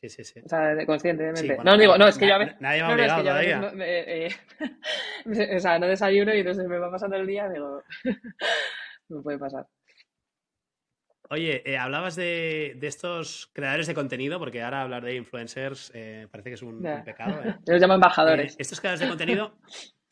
[0.00, 0.40] Sí, sí, sí.
[0.44, 1.56] O sea, conscientemente.
[1.62, 2.56] no, digo, no, es que yo a veces.
[2.60, 3.86] Nadie me ha obligado no, es que todavía.
[3.86, 4.28] Eh,
[5.26, 7.80] eh, o sea, no desayuno y entonces me va pasando el día, digo.
[9.08, 9.68] me puede pasar.
[11.34, 15.92] Oye, eh, hablabas de, de, estos creadores de contenido, porque ahora hablar de influencers
[16.30, 17.34] parece que es un, pecado.
[17.66, 18.56] Los llamo embajadores.
[18.58, 19.56] estos creadores de contenido,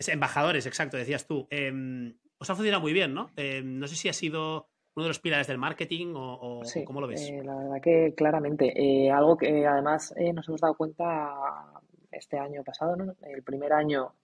[0.08, 1.46] embajadores, exacto, decías tú.
[1.50, 3.30] Em, os ha funcionado muy bien, ¿no?
[3.37, 7.06] Em, no sé si ha sido uno de los pilares del marketing o, cómo lo
[7.06, 7.28] ves?
[7.28, 8.72] Eh, la verdad que claramente.
[8.76, 11.32] Eh, algo que además eh, nos hemos dado cuenta
[12.11, 13.14] este año pasado, ¿no?
[13.22, 14.14] El primer año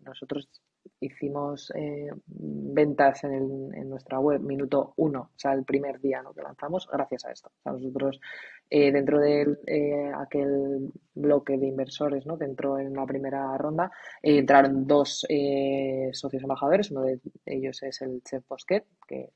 [0.00, 0.48] nosotros
[1.00, 1.72] hicimos
[2.26, 6.32] ventas en, nuestra web minuto uno, o sea, el primer día ¿no?
[6.32, 7.48] que lanzamos, gracias a esto.
[7.48, 8.20] O sea, nosotros
[8.70, 12.38] dentro de aquel bloque de inversores ¿no?
[12.38, 13.90] que entró en la primera ronda,
[14.22, 15.26] entraron dos
[16.12, 19.30] socios embajadores, uno de ellos es el chef Bosquet, que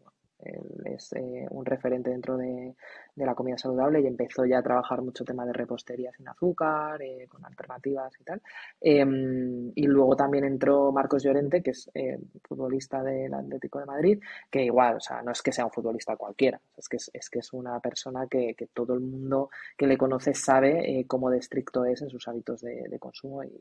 [0.85, 2.75] es eh, un referente dentro de,
[3.17, 7.27] la comida saludable y empezó ya a trabajar mucho tema de repostería sin azúcar, eh,
[7.29, 8.43] con alternativas y tal.
[8.81, 14.21] Em, y luego también entró Marcos Llorente, que es eh, futbolista del Atlético de Madrid,
[14.51, 17.39] que igual, o sea, no es que sea un futbolista cualquiera, es que es, que
[17.39, 22.03] es una persona que, todo el mundo que le conoce sabe cómo de estricto es
[22.03, 23.53] en sus hábitos de, consumo y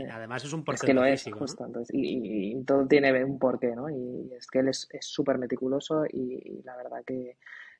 [0.00, 0.76] además es un porqué.
[0.76, 1.66] Es que lo es, justo.
[1.90, 3.90] y, todo tiene un porqué, ¿no?
[3.90, 7.36] Y es que él es súper meticuloso y, la verdad que,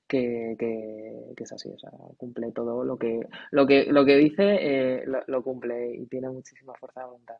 [0.06, 3.20] que, es así, o sea, cumple todo lo que,
[3.50, 7.36] lo que, lo que dice, eh, lo, cumple y tiene muchísima fuerza de voluntad.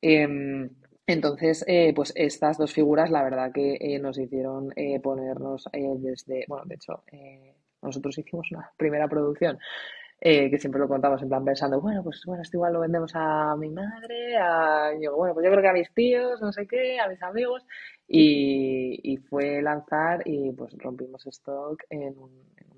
[0.00, 0.70] Em,
[1.06, 4.72] entonces, eh, pues estas dos figuras, la verdad que eh, nos hicieron
[5.02, 7.02] ponernos desde, bueno, de hecho,
[7.82, 9.58] nosotros hicimos una primera producción
[10.26, 13.12] eh, que siempre lo contamos en plan pensando, bueno, pues bueno, esto igual lo vendemos
[13.14, 16.66] a mi madre, a, yo, bueno, pues yo creo que a mis tíos, no sé
[16.66, 17.62] qué, a mis amigos,
[18.08, 22.30] y, y fue lanzar y pues rompimos stock en un,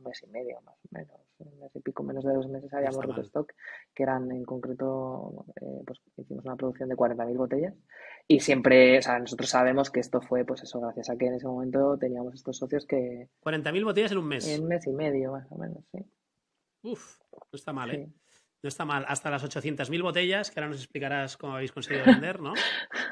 [0.05, 3.05] mes y medio más o menos, un mes y pico, menos de dos meses habíamos
[3.05, 3.53] roto stock,
[3.95, 7.75] que eran en concreto, eh, pues hicimos una producción de 40.000 botellas
[8.27, 11.35] y siempre, o sea, nosotros sabemos que esto fue pues eso, gracias a que en
[11.35, 13.29] ese momento teníamos estos socios que...
[13.45, 14.49] 40.000 botellas en un mes.
[14.49, 16.05] En un mes y medio más o menos, sí.
[16.87, 18.09] Uf, no está mal, ¿eh?
[18.63, 19.05] No está mal.
[19.09, 22.55] Hasta las 800.000 botellas, que ahora nos explicarás cómo habéis conseguido vender, ¿no?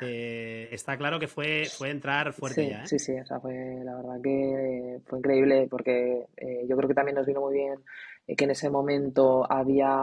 [0.01, 2.87] Eh, está claro que fue, fue entrar fuerte ya, ¿eh?
[2.87, 6.95] Sí, sí, o sea, fue, la verdad que fue increíble porque eh, yo creo que
[6.95, 7.81] también nos vino muy bien
[8.29, 9.97] eh, que en ese momento había,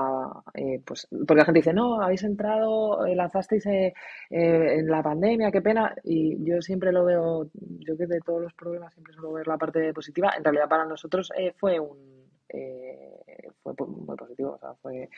[0.85, 6.43] pues, porque la gente dice, no, habéis entrado, lanzasteis en la pandemia, qué pena, y
[6.43, 9.93] yo siempre lo veo, yo que de todos los problemas siempre suelo ver la parte
[9.93, 12.10] positiva, en realidad para nosotros fue un
[12.53, 14.53] eh, fue muy positivo.
[14.53, 15.09] O sea, fue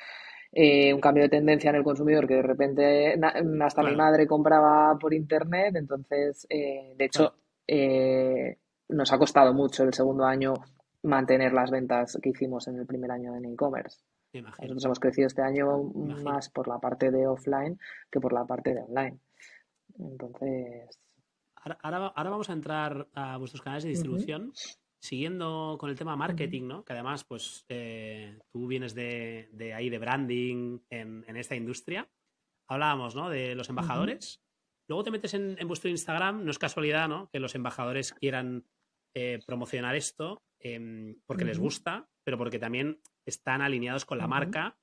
[0.51, 3.19] eh, un cambio de tendencia en el consumidor que de repente
[3.61, 5.75] hasta mi madre compraba por internet.
[5.75, 7.33] Entonces, eh, de hecho,
[8.89, 10.53] nos ha costado mucho el segundo año
[11.03, 13.99] mantener las ventas que hicimos en el primer año en e-commerce.
[14.33, 15.83] Nosotros hemos crecido este año
[16.23, 17.79] más por la parte de offline
[18.11, 19.19] que por la parte de online.
[19.99, 20.99] Entonces.
[21.55, 24.51] Ahora, ahora, vamos a entrar a vuestros canales de distribución
[25.03, 26.85] siguiendo con el tema marketing, ¿no?
[26.85, 32.09] Que además, pues, eh, tú vienes de, ahí, de branding en, esta industria.
[32.69, 33.29] Hablábamos, ¿no?
[33.29, 34.41] De los embajadores.
[34.87, 36.45] Luego te metes en, vuestro Instagram.
[36.45, 37.29] No es casualidad, ¿no?
[37.33, 38.65] Que los embajadores quieran
[39.13, 44.77] eh, promocionar esto em, porque les gusta, pero porque también están alineados con la marca.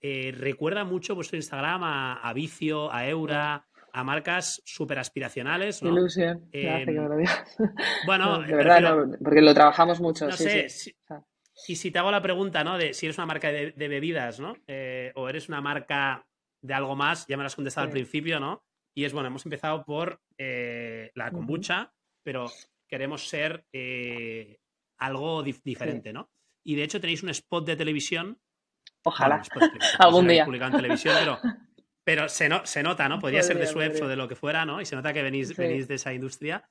[0.00, 5.82] Eh, recuerda mucho vuestro Instagram a, a Vicio, a Eura, a marcas súper aspiracionales.
[5.82, 5.90] ¿no?
[5.90, 7.08] Ilusión, eh, que lo
[8.06, 10.26] Bueno, de verdad, porque lo trabajamos mucho.
[10.26, 10.68] No sé,
[11.68, 12.78] y si te hago la pregunta, ¿no?
[12.78, 14.54] De si eres una marca de, bebidas, ¿no?
[14.66, 16.26] Eh, o eres una marca
[16.62, 18.64] de algo más, ya me lo has contestado al principio, ¿no?
[18.94, 22.46] Y es bueno, hemos empezado por eh, la kombucha, pero
[22.88, 23.66] queremos ser
[24.98, 26.30] algo diferente, ¿no?
[26.64, 28.38] Y de hecho tenéis un spot de televisión.
[29.04, 29.42] Ojalá.
[29.98, 30.44] Algún día.
[30.44, 31.38] Publicado en televisión, pero
[32.10, 33.20] Pero se, se nota, ¿no?
[33.20, 34.80] Podría ser de Suez o de lo que fuera, ¿no?
[34.80, 36.68] Y se nota que venís, venís de esa industria.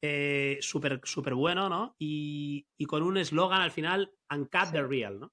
[0.00, 1.96] Eh, súper super bueno, ¿no?
[1.98, 5.32] Y, con un eslogan al final, Uncut the Real, ¿no?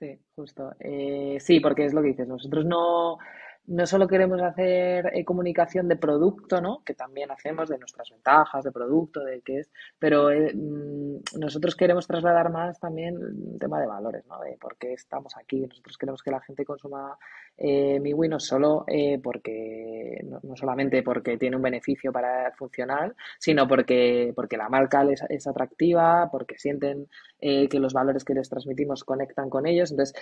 [0.00, 0.74] Sí, justo.
[0.80, 2.26] Eh, sí, porque es lo que dices.
[2.26, 3.18] Nosotros no,
[3.66, 6.82] no solo queremos hacer eh, comunicación de producto, ¿no?
[6.84, 11.74] Que también hacemos de nuestras ventajas de producto, de qué es, pero eh, mm, nosotros
[11.74, 14.40] queremos trasladar más también el tema de valores, ¿no?
[14.40, 15.66] De por qué estamos aquí.
[15.66, 17.18] Nosotros queremos que la gente consuma
[17.58, 24.32] eh, no solo eh, porque, no, solamente porque tiene un beneficio para funcionar, sino porque,
[24.34, 27.08] porque la marca les, es atractiva, porque sienten
[27.38, 29.90] que los valores que les transmitimos conectan con ellos.
[29.90, 30.16] Entonces,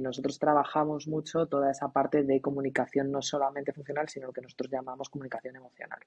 [0.00, 4.40] nosotros trabajamos mucho toda esa parte de comunicación comunicación no solamente funcional, sino lo que
[4.40, 6.00] nosotros llamamos comunicación emocional,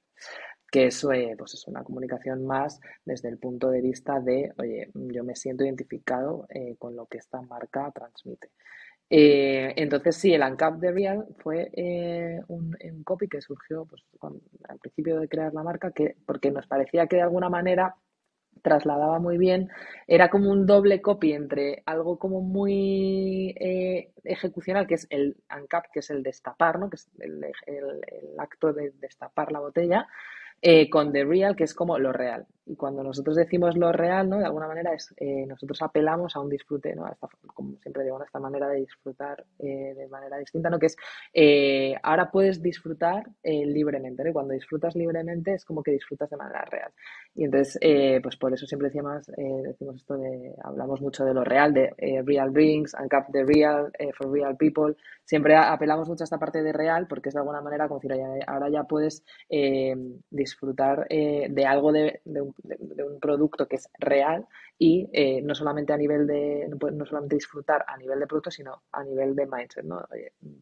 [0.69, 4.89] que eso eh, pues es una comunicación más desde el punto de vista de, oye,
[4.93, 8.49] yo me siento identificado eh, con lo que esta marca transmite.
[9.11, 11.71] Eh, entonces, sí, el ANCAP de Real fue
[12.47, 14.03] un, un, copy que surgió pues,
[14.67, 17.95] al principio de crear la marca, que, porque nos parecía que de alguna manera
[18.61, 19.69] trasladaba muy bien,
[20.07, 25.85] era como un doble copy entre algo como muy eh, ejecucional, que es el ANCAP,
[25.93, 26.89] que es el destapar, ¿no?
[26.89, 30.07] que es el, el acto de destapar la botella,
[30.61, 32.45] eh, con The Real, que es como lo real.
[32.69, 34.37] Y cuando nosotros decimos lo real, ¿no?
[34.37, 37.05] De alguna manera es, eh, nosotros apelamos a un disfrute, ¿no?
[37.53, 40.77] como siempre digo, a esta manera de disfrutar eh, de manera distinta, ¿no?
[40.77, 40.95] Que es,
[42.03, 44.29] ahora puedes disfrutar libremente, ¿no?
[44.29, 46.91] Y cuando disfrutas libremente es como que disfrutas de manera real.
[47.33, 47.79] Y entonces,
[48.21, 49.25] pues por eso siempre decimos,
[49.63, 51.93] decimos esto de, hablamos mucho de lo real, de
[52.25, 54.95] Real Drinks, Uncap the Real, for Real People.
[55.23, 58.19] Siempre apelamos mucho a esta parte de real porque es de alguna manera como decir,
[58.47, 61.91] ahora ya puedes disfrutar disfrutar eh, de algo
[62.63, 64.47] de, un, producto que es real
[64.77, 68.83] y eh, no solamente a nivel de, no, solamente disfrutar a nivel de producto, sino
[68.91, 70.07] a nivel de mindset, ¿no?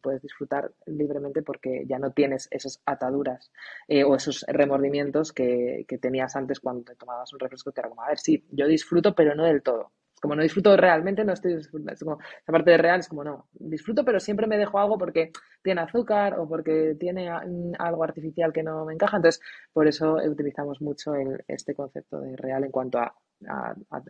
[0.02, 3.52] puedes disfrutar libremente porque ya no tienes esas ataduras
[3.86, 7.88] eh, o esos remordimientos que, que tenías antes cuando te tomabas un refresco que era
[7.88, 11.32] como, a ver, sí, yo disfruto, pero no del todo como no disfruto realmente, no
[11.32, 11.92] estoy disfrutando.
[11.92, 14.98] Es como, esa parte de real es como, no, disfruto, pero siempre me dejo algo
[14.98, 19.16] porque tiene azúcar o porque tiene algo artificial que no me encaja.
[19.16, 19.42] Entonces,
[19.72, 23.14] por eso utilizamos mucho el, este concepto de real en cuanto a,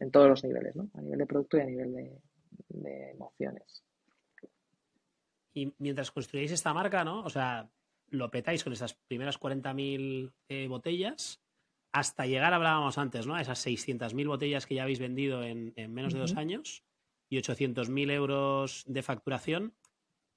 [0.01, 0.89] en todos los niveles, ¿no?
[0.95, 3.85] A nivel de producto y a nivel de, emociones.
[5.55, 7.23] Y mientras construyéis esta marca, ¿no?
[7.23, 7.69] O sea,
[8.11, 11.43] lo petáis con esas primeras 40.000 eh, botellas
[11.99, 13.35] hasta llegar, hablábamos antes, ¿no?
[13.35, 16.85] A esas 600.000 botellas que ya habéis vendido en, menos de dos años
[17.29, 19.75] y 800.000 euros de facturación.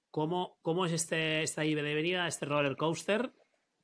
[0.09, 3.31] ¿Cómo, cómo es este, esta IB de venida, este roller coaster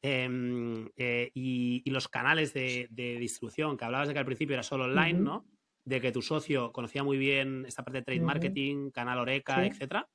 [0.02, 3.78] em, eh, y, los canales de, distribución?
[3.78, 5.46] Que hablabas de que al principio era solo online, ¿no?
[5.86, 10.10] De que tu socio conocía muy bien esta parte de trade marketing, canal Oreca, etcétera.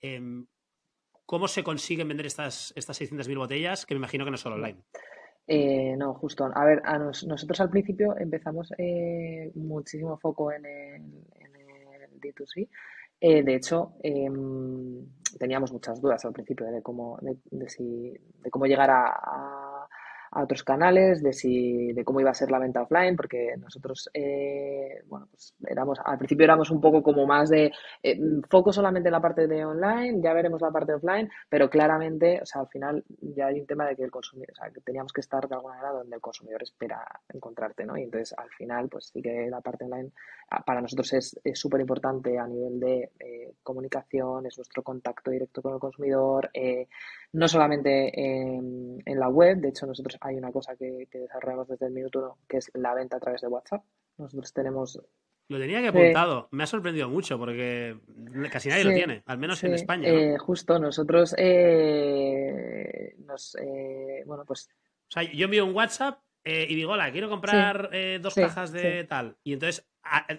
[0.00, 0.46] Em,
[1.24, 3.84] ¿Cómo se consiguen vender estas, estas 600.000 botellas?
[3.84, 4.84] Que me imagino que no es solo online.
[5.46, 6.50] Eh, no, justo.
[6.52, 11.02] A ver, a nosotros al principio empezamos eh, muchísimo foco en el,
[11.34, 12.68] en el D2C.
[13.20, 15.06] Eh, de hecho, em,
[15.38, 19.75] teníamos muchas dudas al principio de cómo, de, si, de cómo llegar a
[20.42, 25.02] otros canales, de, si, de cómo iba a ser la venta offline, porque nosotros, eh,
[25.06, 27.72] bueno, pues éramos, al principio éramos un poco como más de
[28.02, 28.18] eh,
[28.48, 32.46] foco solamente en la parte de online, ya veremos la parte offline, pero claramente, o
[32.46, 35.12] sea, al final ya hay un tema de que el consumidor, o sea, que teníamos
[35.12, 37.96] que estar de alguna manera donde el consumidor espera encontrarte, ¿no?
[37.96, 40.10] Y entonces, al final, pues sí que la parte online
[40.50, 45.62] ah, para nosotros es súper importante a nivel de eh, comunicación, es nuestro contacto directo
[45.62, 46.50] con el consumidor,
[47.32, 51.86] no solamente en, en la web, de hecho nosotros hay una cosa que, desarrollamos desde
[51.86, 53.84] el minuto uno, que es la venta a través de WhatsApp.
[54.18, 55.00] Nosotros tenemos...
[55.48, 56.48] Lo tenía que apuntado.
[56.50, 57.96] Me ha sorprendido mucho porque
[58.50, 60.08] casi nadie lo tiene, al menos en España.
[60.08, 63.56] Eh, justo, nosotros eh, nos...
[63.60, 64.68] Eh, bueno, pues...
[65.08, 69.36] O sea, yo envío un WhatsApp y digo, hola, quiero comprar dos cajas de tal.
[69.42, 69.86] Y entonces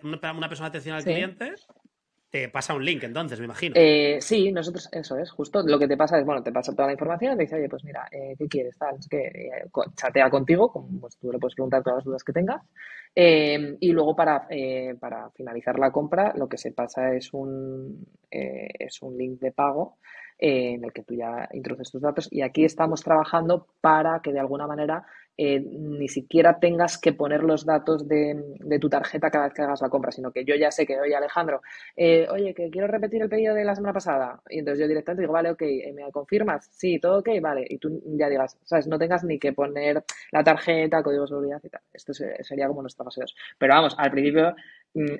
[0.04, 1.54] una, persona atención al cliente
[2.30, 3.74] te pasa un link entonces, me imagino.
[3.78, 6.88] Eh, sí, nosotros, eso es, justo lo que te pasa es, bueno, te pasa toda
[6.88, 8.78] la información te dice, oye, pues mira, eh, ¿qué quieres?
[8.78, 9.66] Tal, es que eh,
[9.96, 12.62] chatea contigo, pues tú le puedes preguntar todas las dudas que tengas.
[13.16, 14.48] y luego para,
[15.00, 19.98] para finalizar la compra, lo que se pasa es un, es un link de pago
[20.38, 24.40] en el que tú ya introduces tus datos y aquí estamos trabajando para que de
[24.40, 25.04] alguna manera
[25.38, 28.36] eh, ni siquiera tengas que poner los datos de,
[28.82, 31.16] tu tarjeta cada vez que hagas la compra, sino que yo ya sé que, oye
[31.16, 31.62] Alejandro,
[31.96, 34.42] eh, oye, que quiero repetir el pedido de la semana pasada.
[34.50, 36.68] Y entonces yo directamente digo, vale, ok, eh, ¿me confirmas?
[36.72, 37.66] Sí, todo ok, vale.
[37.70, 38.88] Y tú ya digas, ¿sabes?
[38.88, 41.82] No tengas ni que poner la tarjeta, código de seguridad y tal.
[41.94, 43.22] Esto sería como nuestra fase
[43.58, 44.56] Pero vamos, al principio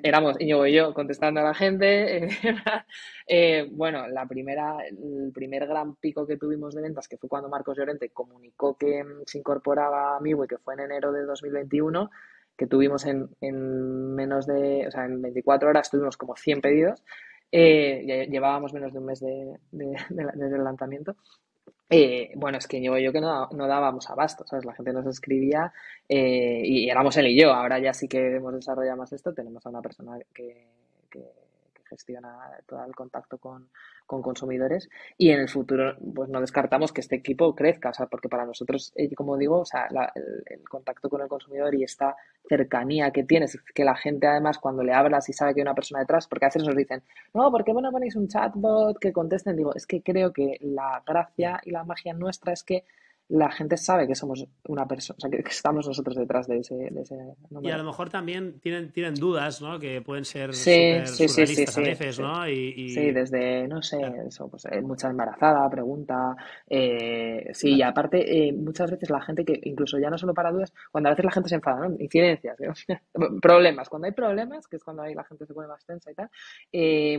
[0.02, 2.28] éramos Íñigo y yo contestando a la gente.
[3.72, 7.76] bueno, la primera, el primer gran pico que tuvimos de ventas, que fue cuando Marcos
[7.76, 12.10] Llorente comunicó que mm, se incorporaba a que fue en enero de 2021,
[12.56, 13.28] que tuvimos en,
[14.14, 17.04] menos de, o sea, en 24 horas tuvimos como 100 pedidos.
[17.50, 21.16] Eh, llevábamos menos de un mes de, desde el lanzamiento.
[21.90, 24.64] Eh, bueno, es que yo, yo que no, no, dábamos abasto, ¿sabes?
[24.64, 25.72] La gente nos escribía
[26.08, 27.52] eh, y éramos él y yo.
[27.52, 29.32] Ahora ya sí que hemos desarrollado más esto.
[29.32, 30.66] Tenemos a una persona que,
[31.88, 33.68] gestiona todo el contacto con,
[34.06, 38.28] consumidores y en el futuro pues no descartamos que este equipo crezca, o sea, porque
[38.28, 42.16] para nosotros, eh, como digo, o sea, el, contacto con el consumidor y esta
[42.48, 45.74] cercanía que tienes, que la gente además cuando le hablas y sabe que hay una
[45.74, 47.02] persona detrás, porque a veces nos dicen,
[47.34, 49.56] no, ¿por qué no ponéis un chatbot que contesten?
[49.56, 52.84] Digo, es que creo que la gracia y la magia nuestra es que
[53.28, 56.74] la gente sabe que somos una persona, o sea, que, estamos nosotros detrás de ese,
[56.74, 57.14] de ese
[57.60, 59.78] Y a lo mejor también tienen, tienen dudas, ¿no?
[59.78, 62.48] Que pueden ser sí, sí, sí, sí, a veces, ¿no?
[62.48, 66.34] Y, Sí, desde, no sé, eso, pues eh, mucha embarazada, pregunta.
[66.66, 70.50] Eh, sí, y aparte, eh, muchas veces la gente que, incluso ya no solo para
[70.50, 71.96] dudas, cuando a veces la gente se enfada, ¿no?
[71.98, 72.56] Incidencias,
[73.42, 73.88] problemas.
[73.90, 76.30] Cuando hay problemas, que es cuando ahí la gente se pone más tensa y tal,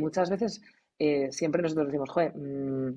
[0.01, 0.62] muchas veces
[1.30, 2.93] siempre nosotros decimos, joder, mmm,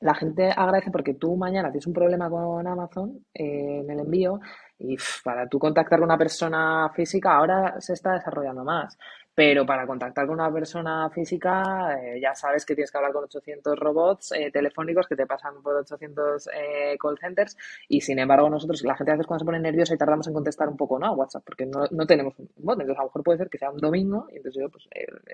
[0.00, 4.40] la gente agradece porque tú mañana tienes un problema con Amazon eh, en el envío
[4.78, 8.98] y para tú contactar con una persona física ahora se está desarrollando más.
[9.36, 13.24] Pero para contactar con una persona física, eh, ya sabes que tienes que hablar con
[13.24, 17.54] 800 robots eh, telefónicos que te pasan por 800 eh, call centers.
[17.86, 20.32] Y sin embargo, nosotros, la gente a veces cuando se pone nerviosa y tardamos en
[20.32, 21.08] contestar un poco, ¿no?
[21.08, 22.80] A WhatsApp, porque no, no tenemos un bot.
[22.80, 24.88] Entonces, a lo mejor puede ser que sea un domingo y entonces yo, pues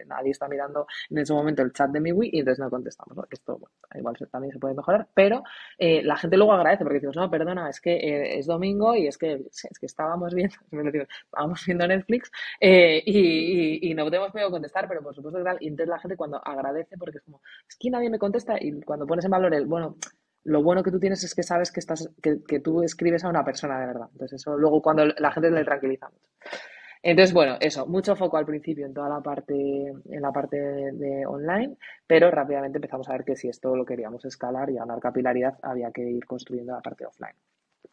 [0.08, 3.16] nadie está mirando en ese momento el chat de mi Wii y entonces no contestamos,
[3.16, 3.24] ¿no?
[3.30, 5.06] Esto, bueno, igual también se puede mejorar.
[5.14, 5.44] Pero
[5.78, 9.34] la gente luego agradece porque decimos, no, perdona, es que es domingo y es que,
[9.34, 10.56] es que estábamos viendo,
[11.24, 15.58] estábamos viendo Netflix y y no te hemos podido contestar, pero por supuesto que tal.
[15.60, 18.80] Y entonces la gente cuando agradece, porque es como, es que nadie me contesta, y
[18.82, 19.96] cuando pones en valor el, bueno,
[20.44, 23.44] lo bueno que tú tienes es que sabes que estás, que tú escribes a una
[23.44, 24.08] persona de verdad.
[24.12, 26.28] Entonces eso luego cuando la gente le tranquiliza mucho.
[27.02, 29.54] Entonces, bueno, eso, mucho foco al principio en toda la parte,
[29.88, 31.76] en la parte de, online,
[32.06, 35.90] pero rápidamente empezamos a ver que si esto lo queríamos escalar y ganar capilaridad, había
[35.90, 37.34] que ir construyendo la parte offline.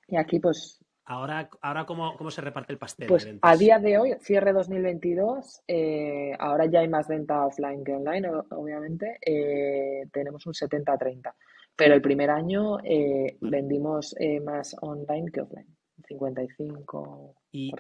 [0.08, 0.80] Y aquí, pues,
[1.10, 3.08] Ahora, ahora ¿cómo, ¿cómo, se reparte el pastel?
[3.08, 7.96] Pues a día de hoy, cierre 2022, eh, ahora ya hay más venta offline que
[7.96, 9.18] online, obviamente.
[9.26, 11.34] Eh, tenemos un 70-30,
[11.76, 15.76] pero el primer año eh, vendimos más online que offline,
[16.08, 17.34] 55%.
[17.54, 17.74] ¿Y,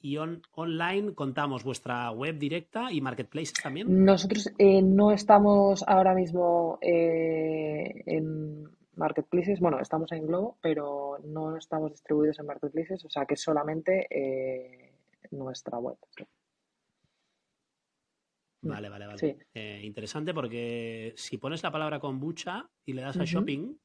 [0.00, 4.02] y online contamos vuestra web directa y marketplaces también?
[4.02, 8.64] Nosotros no estamos ahora mismo en
[8.96, 13.40] marketplaces, bueno, estamos en Globo, pero no estamos distribuidos en marketplaces, o sea que es
[13.40, 14.92] solamente eh,
[15.30, 15.96] nuestra web.
[18.62, 19.38] Vale, vale, vale.
[19.54, 23.76] Eh, interesante porque si pones la palabra kombucha y le das a shopping,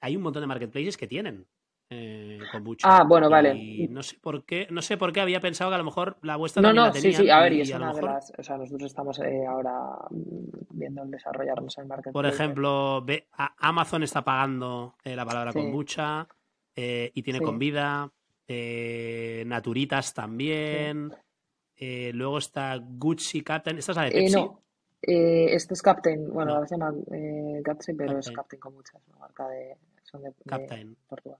[0.00, 1.46] hay un montón de marketplaces que tienen
[1.90, 2.38] eh,
[2.82, 3.88] Ah, bueno, vale.
[3.88, 6.36] no sé por qué, no sé por qué había pensado que a lo mejor la
[6.36, 8.58] vuestra no, no, la sí, sí, a ver, y, es una de las, o sea,
[8.58, 12.12] nosotros estamos eh, ahora viendo el desarrollarnos en marketing.
[12.12, 13.28] Por ejemplo, ve,
[13.58, 16.28] Amazon está pagando eh, la palabra kombucha
[16.76, 18.12] eh, y tiene con vida,
[19.46, 21.10] Naturitas también,
[21.80, 24.34] luego está Gucci Captain, ¿esta es la de Pepsi?
[24.34, 24.62] no.
[25.00, 29.48] este es Captain, bueno, ahora se llama Gucci, pero es Captain con muchas, una marca
[29.48, 30.94] de, son de, Captain.
[31.08, 31.38] Portugal.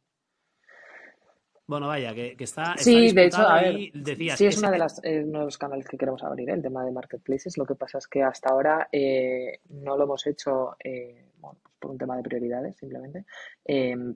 [1.69, 2.79] Bueno, vaya, que, está.
[2.79, 3.93] Sí, de hecho, a ver,
[4.39, 6.83] sí es una de las, eh, uno de los canales que queremos abrir, el tema
[6.83, 7.59] de marketplaces.
[7.59, 11.75] Lo que pasa es que hasta ahora eh, no lo hemos hecho eh, bueno, pues
[11.79, 13.27] por un tema de prioridades, simplemente.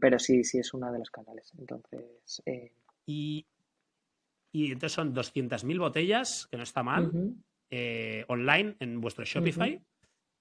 [0.00, 1.52] pero sí, sí es uno de los canales.
[1.58, 2.42] Entonces.
[3.04, 3.46] Y,
[4.50, 7.12] y entonces son 200.000 botellas, que no está mal,
[8.28, 9.78] online en vuestro Shopify.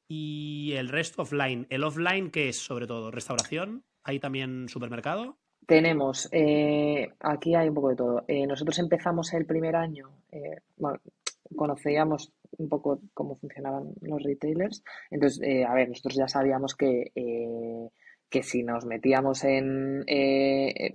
[0.07, 1.67] Y el resto offline.
[1.69, 3.11] ¿El offline qué es, sobre todo?
[3.11, 3.83] ¿Restauración?
[4.03, 5.37] ¿Hay también supermercado?
[5.65, 8.23] Tenemos, eh, aquí hay un poco de todo.
[8.27, 10.99] Eh, nosotros empezamos el primer año, eh, bueno,
[11.55, 14.83] conocíamos un poco cómo funcionaban los retailers.
[15.09, 17.11] Entonces, a ver, nosotros ya sabíamos que,
[18.29, 20.05] que si nos metíamos en,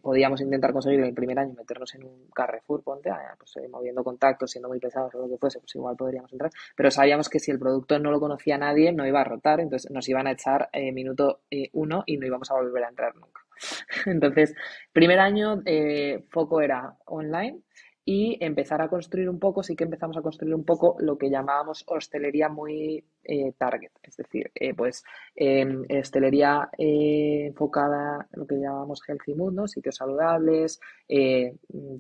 [0.03, 4.51] podíamos intentar conseguir el primer año meternos en un Carrefour, ponte, ah, pues moviendo contactos,
[4.51, 6.51] siendo muy pesados o lo que fuese, pues igual podríamos entrar.
[6.77, 9.91] Pero sabíamos que si el producto no lo conocía nadie, no iba a rotar, entonces
[9.91, 11.41] nos iban a echar minuto
[11.73, 13.45] uno y no íbamos a volver a entrar nunca.
[14.07, 14.55] Entonces,
[14.93, 17.61] primer año, eh, foco era online
[18.09, 21.29] y empezar a construir un poco, sí que empezamos a construir un poco lo que
[21.29, 25.03] llamábamos hostelería muy eh, target, es decir, eh, pues
[25.35, 30.81] em, hostelería enfocada en lo que llamamos healthy mood, sitios saludables,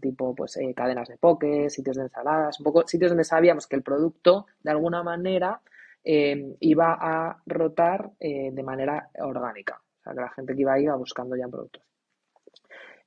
[0.00, 3.82] tipo pues cadenas de poke, sitios de ensaladas, un poco sitios donde sabíamos que el
[3.82, 5.60] producto de alguna manera
[6.04, 9.82] em, iba a rotar de manera orgánica
[10.14, 11.82] que la gente que iba ahí iba buscando ya productos.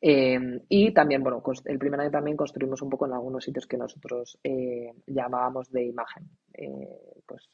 [0.02, 3.78] Eh, y también, bueno, el primer año también construimos un poco en algunos sitios que
[3.78, 6.30] nosotros eh, llamábamos de imagen.
[6.54, 6.88] Eh,
[7.26, 7.50] pues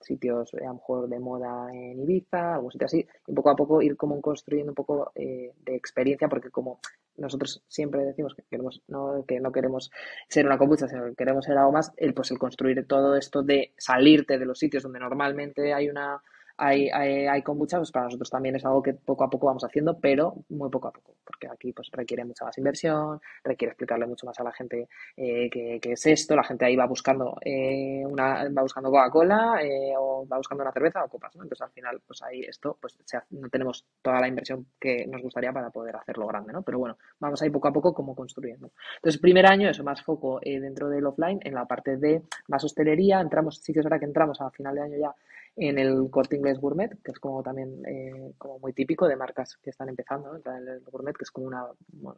[0.00, 3.82] sitios a lo mejor de moda en Ibiza, algún sitio así, y poco a poco
[3.82, 6.78] ir como construyendo un poco de experiencia, porque como
[7.16, 9.90] nosotros siempre decimos que queremos, no, que no queremos
[10.28, 13.42] ser una kombucha, sino que queremos ser algo más, el, pues el construir todo esto
[13.42, 16.22] de salirte de los sitios donde normalmente hay una
[16.58, 19.64] hay, hay, hay kombucha, pues para nosotros también es algo que poco a poco vamos
[19.64, 24.06] haciendo, pero muy poco a poco, porque aquí pues requiere mucha más inversión, requiere explicarle
[24.06, 28.02] mucho más a la gente eh, qué, es esto, la gente ahí va buscando eh,
[28.04, 31.44] una, va buscando Coca-Cola eh, o va buscando una cerveza o copas, ¿no?
[31.44, 32.98] Entonces al final, pues ahí esto, pues
[33.30, 36.62] no tenemos toda la inversión que nos gustaría para poder hacerlo grande, ¿no?
[36.62, 38.72] Pero bueno, vamos ahí poco a poco como construyendo.
[38.96, 43.20] Entonces, primer año, eso, más foco dentro del offline, en la parte de más hostelería,
[43.20, 45.14] entramos, sí que es verdad que entramos a final de año ya
[45.60, 49.56] en el corte inglés gourmet, que es como también eh, como muy típico de marcas
[49.60, 51.66] que están empezando, en el gourmet, que es como una,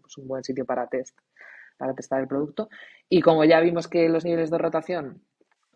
[0.03, 1.18] pues un buen sitio para test,
[1.78, 2.68] para testar el producto.
[3.09, 5.22] Y como ya vimos que los niveles de rotación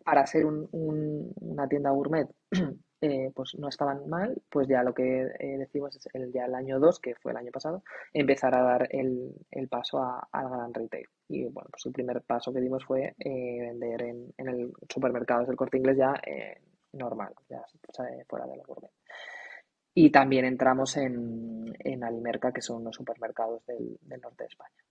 [0.04, 2.28] para ser una tienda gourmet
[3.00, 6.54] eh, pues no estaban mal, pues ya lo que eh, decimos es el, ya el
[6.54, 9.32] año 2, que fue el año pasado, empezar a dar el,
[9.70, 11.06] paso al gran retail.
[11.28, 15.56] Y bueno, pues el primer paso que dimos fue vender en, en el supermercado del
[15.56, 16.12] corte inglés ya
[16.94, 17.62] normal, ya
[18.28, 18.90] fuera de la gourmet.
[19.94, 24.84] Y también entramos en, en Alimerca, que son los supermercados del, norte de España.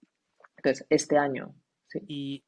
[0.55, 1.53] Entonces, este año,
[1.87, 1.99] sí.
[2.07, 2.43] Y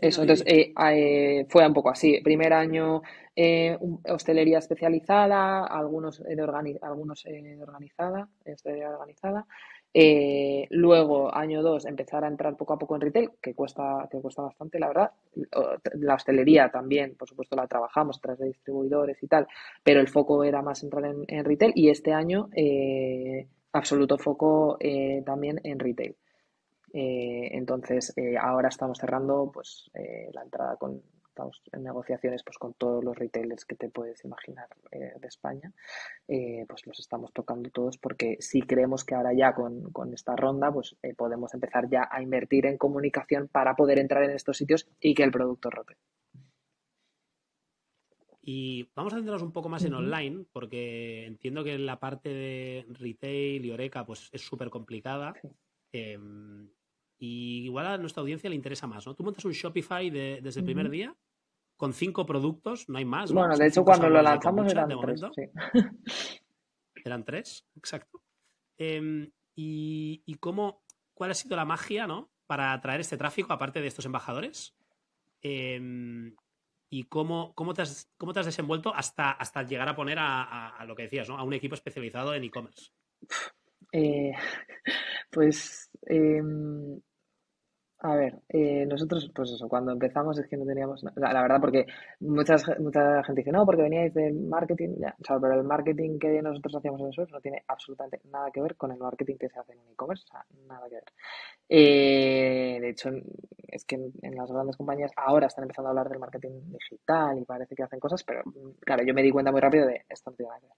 [0.00, 2.20] eso, entonces eh, eh, fue un poco así.
[2.22, 3.02] Primer año,
[3.34, 3.76] eh,
[4.08, 9.46] hostelería especializada, algunos de, algunos de organizada, hostelería organizada.
[9.96, 14.20] Eh, luego, año 2, empezar a entrar poco a poco en retail, que cuesta, que
[14.20, 15.12] cuesta bastante, la verdad.
[15.94, 19.46] La hostelería también, por supuesto, la trabajamos tras de distribuidores y tal,
[19.84, 25.22] pero el foco era más entrar en, retail y este año, eh, absoluto foco eh,
[25.24, 26.16] también en retail.
[26.92, 29.90] entonces, ahora estamos cerrando pues,
[30.32, 31.02] la entrada con
[31.34, 35.72] estamos en negociaciones pues con todos los retailers que te puedes imaginar eh, de España,
[36.28, 40.72] eh, pues los estamos tocando todos porque sí creemos que ahora ya con, esta ronda
[40.72, 44.88] pues eh, podemos empezar ya a invertir en comunicación para poder entrar en estos sitios
[45.00, 45.96] y que el producto rote.
[48.40, 52.86] Y vamos a centrarnos un poco más en online, porque entiendo que la parte de
[52.90, 55.32] retail y Oreca pues, es súper complicada.
[55.92, 56.68] Em,
[57.18, 59.14] y igual a nuestra audiencia le interesa más, ¿no?
[59.14, 61.16] Tú montas un Shopify desde el primer día
[61.76, 63.32] con cinco productos, no hay más.
[63.32, 65.22] Bueno, de hecho, cuando lo lanzamos eran tres.
[67.04, 68.22] Eran tres, exacto.
[68.78, 72.30] Em, y, cómo, cuál ha sido la magia, ¿no?
[72.46, 74.74] Para atraer este tráfico, aparte de estos embajadores.
[75.42, 76.34] Em,
[76.88, 80.82] y cómo, cómo, te has, cómo te has desenvuelto hasta, hasta llegar a poner a,
[80.86, 81.36] lo que decías, ¿no?
[81.36, 82.92] A un equipo especializado en e-commerce.
[83.94, 84.32] Eh,
[85.30, 86.42] pues eh,
[88.04, 91.86] a ver, eh, nosotros, pues eso, cuando empezamos es que no teníamos, la, verdad, porque
[92.20, 96.42] muchas, mucha gente dice, no, porque veníais del marketing, ya, o pero el marketing que
[96.42, 99.58] nosotros hacíamos en eso no tiene absolutamente nada que ver con el marketing que se
[99.58, 101.04] hace en e-commerce, o sea, nada que ver.
[101.66, 103.08] Eh, de hecho,
[103.68, 107.44] es que en, las grandes compañías ahora están empezando a hablar del marketing digital y
[107.46, 108.42] parece que hacen cosas, pero
[108.80, 110.76] claro, yo me di cuenta muy rápido de esto no tiene nada que ver.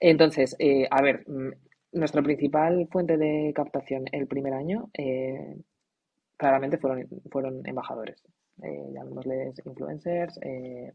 [0.00, 0.54] Entonces,
[0.90, 1.52] a ver, mm,
[1.92, 4.90] nuestra principal fuente de captación el primer año
[6.36, 8.22] claramente fueron, fueron embajadores.
[8.60, 10.92] Eh, llamémosles influencers, eh,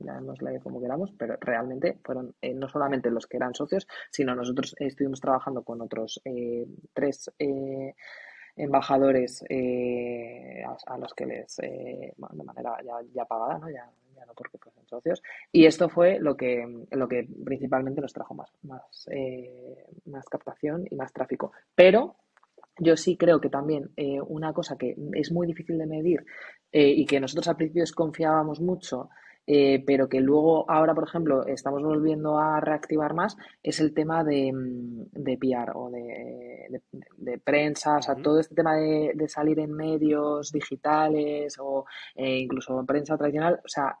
[0.00, 4.74] llamémosle como queramos, pero realmente fueron eh, no solamente los que eran socios, sino nosotros
[4.78, 7.30] estuvimos trabajando con otros eh, tres
[8.56, 9.44] embajadores
[10.86, 12.14] a, los que les, de
[12.44, 13.68] manera ya, ya pagada, ¿no?
[13.68, 18.12] Ya, ya no porque fuesen socios, y esto fue lo que, lo que principalmente nos
[18.12, 19.08] trajo más, más,
[20.06, 21.52] más captación y más tráfico.
[21.74, 22.16] Pero
[22.78, 26.24] yo sí creo que también eh, una cosa que es muy difícil de medir
[26.70, 29.10] eh, y que nosotros al principio desconfiábamos mucho,
[29.46, 34.24] eh, pero que luego ahora, por ejemplo, estamos volviendo a reactivar más, es el tema
[34.24, 36.80] de, mm, de PR o de,
[37.18, 41.84] de, prensa, o sea, todo este tema de, salir en medios digitales o
[42.16, 43.98] incluso en prensa tradicional, o sea,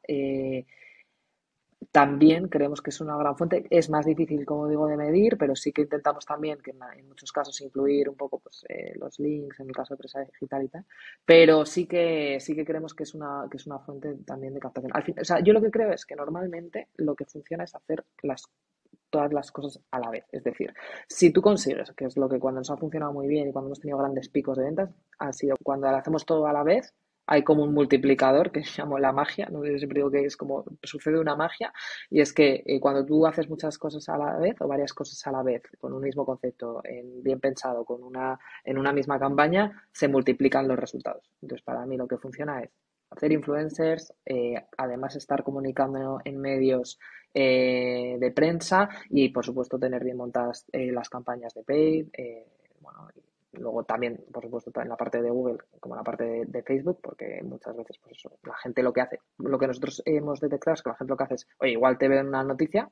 [1.92, 3.66] también creemos que es una gran fuente.
[3.68, 7.30] Es más difícil, como digo, de medir, pero sí que intentamos también que en, muchos
[7.30, 10.68] casos incluir un poco pues, eh, los links en el caso de empresa digital y
[10.68, 10.86] tal.
[11.24, 14.60] Pero sí que sí que creemos que es una que es una fuente también de
[14.60, 14.90] captación.
[14.94, 17.74] Al fin, o sea, yo lo que creo es que normalmente lo que funciona es
[17.74, 18.48] hacer las
[19.10, 20.24] todas las cosas a la vez.
[20.32, 20.72] Es decir,
[21.06, 23.68] si tú consigues, que es lo que cuando nos ha funcionado muy bien y cuando
[23.68, 26.94] hemos tenido grandes picos de ventas, ha sido cuando lo hacemos todo a la vez,
[27.26, 29.64] hay como un multiplicador que se llama la magia, ¿no?
[29.64, 31.72] Yo siempre digo que es como sucede una magia
[32.10, 35.24] y es que eh, cuando tú haces muchas cosas a la vez o varias cosas
[35.26, 39.18] a la vez con un mismo concepto, en, bien pensado, con una, en una misma
[39.18, 41.30] campaña, se multiplican los resultados.
[41.40, 42.70] Entonces, para mí lo que funciona es
[43.10, 46.98] hacer influencers, eh, además estar comunicando en medios
[47.34, 52.08] eh, de prensa y, por supuesto, tener bien montadas las campañas de paid,
[52.80, 53.08] bueno,
[53.52, 57.00] luego también, por supuesto, en la parte de Google como en la parte de, Facebook,
[57.02, 60.74] porque muchas veces, pues eso, la gente lo que hace, lo que nosotros hemos detectado
[60.74, 62.90] es que la gente lo que hace es, oye, igual te ven una noticia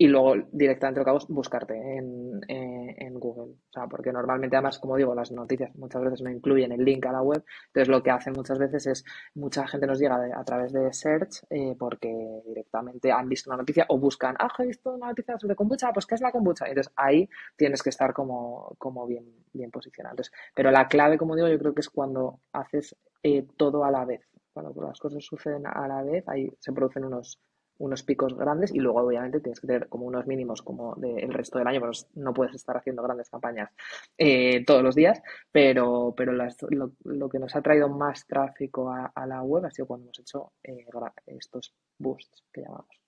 [0.00, 3.54] y luego directamente lo que hago es buscarte en, en, Google.
[3.54, 7.04] O sea, porque normalmente además, como digo, las noticias muchas veces no incluyen el link
[7.06, 10.44] a la web, entonces lo que hacen muchas veces es, mucha gente nos llega a
[10.44, 12.14] través de search eh, porque
[12.46, 16.06] directamente han visto una noticia o buscan, ah, he visto una noticia sobre kombucha, pues
[16.06, 16.66] ¿qué es la kombucha?
[16.66, 20.22] Entonces ahí tienes que estar como, como bien, bien posicionado.
[20.54, 22.94] pero la clave, como digo, yo creo que es cuando haces
[23.24, 24.22] eh, todo a la vez.
[24.52, 27.40] Cuando las cosas suceden a la vez, ahí se producen unos,
[27.78, 31.58] unos picos grandes y luego obviamente tienes que tener como unos mínimos como del resto
[31.58, 33.70] del año, pues no puedes estar haciendo grandes campañas
[34.16, 39.42] eh, todos los días, pero, pero lo, que nos ha traído más tráfico a, la
[39.42, 40.86] web ha sido cuando hemos hecho eh,
[41.26, 42.98] estos boosts que llamamos.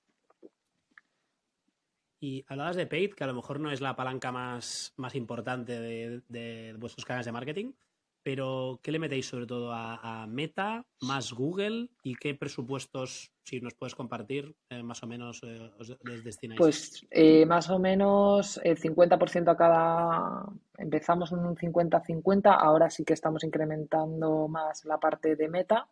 [2.23, 5.81] Y hablabas de paid, que a lo mejor no es la palanca más, más importante
[5.81, 7.73] de, vuestros canales de marketing,
[8.23, 13.75] pero ¿qué le metéis sobre todo a, Meta, más Google y qué presupuestos, si nos
[13.75, 16.59] puedes compartir, eh, más o menos eh, os les destináis?
[16.59, 20.45] Pues eh, más o menos el 50% a cada...
[20.79, 25.89] Empezamos en un 50-50, ahora sí que estamos incrementando más la parte de Meta.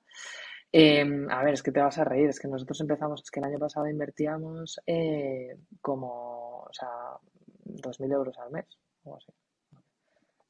[0.71, 3.41] Em, a ver, es que te vas a reír, es que nosotros empezamos, es que
[3.41, 7.17] el año pasado invertíamos eh, como, o sea,
[7.65, 8.67] 2.000 euros al mes
[9.05, 9.33] o así.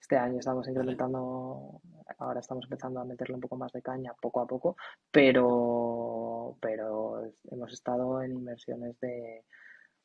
[0.08, 1.82] Este año estamos incrementando,
[2.16, 4.74] ahora estamos empezando a meterle un poco más de caña poco a poco,
[5.10, 9.44] pero, pero hemos estado en inversiones de,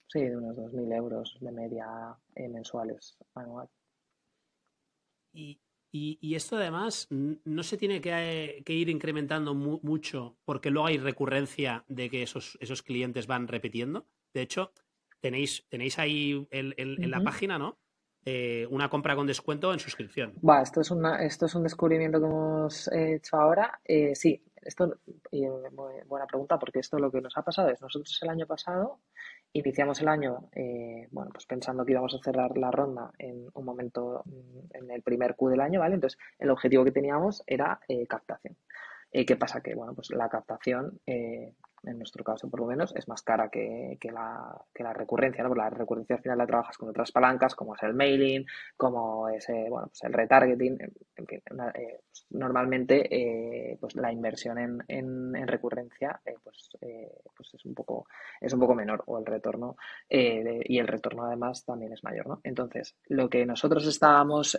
[0.10, 1.88] sí, de unos 2.000 euros de media
[2.36, 3.70] eh, mensuales anual.
[5.32, 11.86] Y, y, esto además no se tiene que, ir incrementando mucho porque luego hay recurrencia
[11.88, 14.06] de que esos, esos clientes van repitiendo.
[14.34, 14.74] De hecho,
[15.22, 17.80] tenéis, tenéis ahí en la página, ¿no?
[18.26, 20.34] Eh, una compra con descuento en suscripción.
[20.47, 23.80] Va, esto es, una, esto es un descubrimiento que hemos hecho ahora.
[23.84, 24.97] Eh, sí, esto,
[25.32, 25.45] y
[26.05, 28.99] buena pregunta, porque esto lo que nos ha pasado es, nosotros el año pasado
[29.53, 33.65] iniciamos el año, eh, bueno, pues pensando que íbamos a cerrar la ronda en un
[33.65, 35.95] momento, mm, en el primer Q del año, ¿vale?
[35.95, 38.57] Entonces, el objetivo que teníamos era eh, captación.
[39.11, 39.61] Eh, ¿Qué pasa?
[39.61, 40.99] Que, bueno, pues la captación
[41.86, 45.49] en nuestro caso por lo menos, es más cara que, la, que la, recurrencia, ¿no?
[45.49, 48.45] Porque la recurrencia al final la trabajas con otras palancas, como es el mailing,
[48.77, 50.77] como es eh, bueno, pues el retargeting,
[51.15, 51.41] en fin,
[51.75, 56.69] eh, pues normalmente eh, pues la inversión en, en, recurrencia pues,
[57.36, 58.07] pues es un poco
[58.39, 59.75] es un poco menor o el retorno
[60.09, 62.39] y el retorno además también es mayor, ¿no?
[62.43, 64.55] Entonces, lo que nosotros estábamos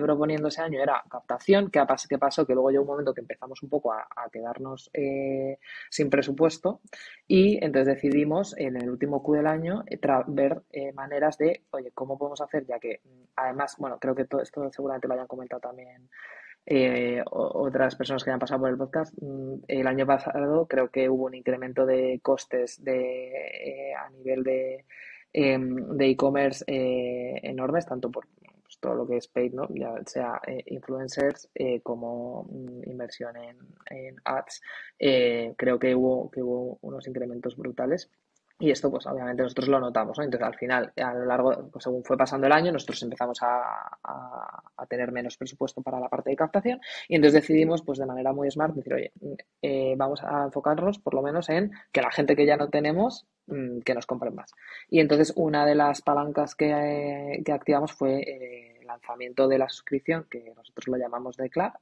[0.00, 2.46] proponiendo ese año era captación, ¿qué, qué pasó?
[2.46, 4.90] Que luego llegó un momento que empezamos un poco a, a quedarnos
[5.90, 6.67] sin presupuesto
[7.26, 9.98] y entonces decidimos en el último Q del año eh,
[10.28, 12.66] ver eh, maneras de, oye, ¿cómo podemos hacer?
[12.66, 16.08] Ya que mm, además, bueno, creo que todo esto seguramente lo hayan comentado también
[16.66, 19.14] eh, otras personas que hayan pasado por el podcast.
[19.20, 24.84] Mm, el año pasado creo que hubo un incremento de costes de, a nivel de
[25.32, 28.26] em, de e-commerce enormes, tanto por
[28.80, 29.68] todo lo que es paid, ¿no?
[29.70, 33.58] ya sea eh, influencers eh, como mm, inversión en,
[33.90, 34.60] en ads,
[34.98, 38.10] eh, creo que hubo, que hubo unos incrementos brutales.
[38.60, 40.24] Y esto, pues obviamente nosotros lo notamos, ¿no?
[40.24, 43.98] Entonces, al final, a lo largo, pues, según fue pasando el año, nosotros empezamos a,
[44.02, 48.32] a, tener menos presupuesto para la parte de captación y entonces decidimos, pues de manera
[48.32, 49.12] muy smart, decir, oye,
[49.96, 53.80] vamos a enfocarnos por lo menos en que la gente que ya no tenemos Mm,
[53.80, 54.52] que nos compren más.
[54.90, 59.68] Y entonces una de las palancas que, que activamos fue eh, el lanzamiento de la
[59.70, 61.72] suscripción, que nosotros lo llamamos de Club,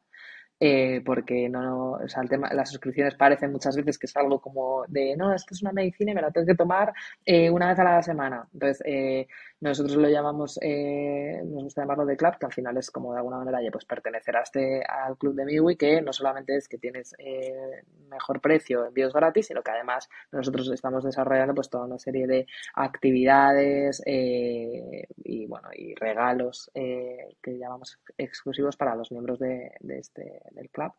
[0.59, 4.41] eh, porque no, o sea, el tema, las suscripciones parecen muchas veces que es algo
[4.41, 6.93] como de, no, esto es una medicina y me la tengo que tomar
[7.25, 8.49] eh, una vez a la semana.
[8.53, 9.27] Entonces, eh,
[9.61, 13.19] nosotros lo llamamos, eh, nos gusta llamarlo de club, que al final es como de
[13.19, 16.69] alguna manera, ya pues pertenecer a este, al club de Miwi, que no solamente es
[16.69, 21.87] que tienes eh, mejor precio, envíos gratis, sino que además nosotros estamos desarrollando pues toda
[21.87, 29.39] una serie de actividades eh, y bueno, y regalos que llamamos exclusivos para los miembros
[29.39, 30.93] de, este, del club,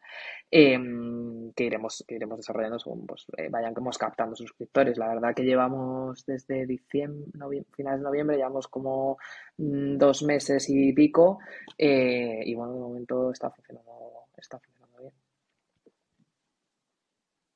[0.50, 4.98] em, que iremos, que iremos desarrollando según pues, vayan como captando suscriptores.
[4.98, 9.18] La verdad que llevamos desde diciembre, finales de noviembre, ya como
[9.58, 11.40] mm, dos meses y pico
[11.78, 13.92] eh, y bueno, de momento está funcionando,
[14.36, 15.14] está funcionando bien.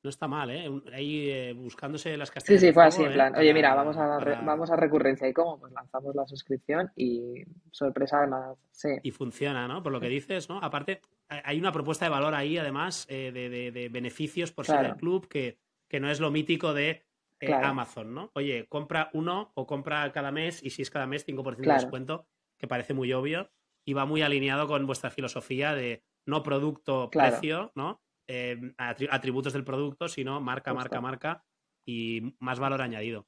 [0.03, 0.67] No está mal, ¿eh?
[0.93, 2.59] Ahí eh, buscándose las castañas.
[2.59, 3.13] Sí, sí, fue así, en ¿eh?
[3.13, 5.27] plan, oye, mira, vamos a, vamos a recurrencia.
[5.27, 5.59] ¿Y cómo?
[5.59, 8.89] Pues lanzamos la suscripción y sorpresa además, sí.
[9.03, 9.83] Y funciona, ¿no?
[9.83, 10.57] Por lo que dices, ¿no?
[10.57, 15.59] Aparte, hay una propuesta de valor ahí, además, de, beneficios por ser el club, que,
[15.87, 17.03] que no es lo mítico de
[17.41, 18.31] eh, Amazon, ¿no?
[18.35, 22.27] Oye, compra uno o compra cada mes y si es cada mes 5% de descuento,
[22.57, 23.51] que parece muy obvio.
[23.83, 27.99] y va muy alineado con vuestra filosofía de no producto, precio, ¿no?
[28.27, 31.43] Eh, atributos del producto, sino marca, marca, marca
[31.83, 33.27] y más valor añadido.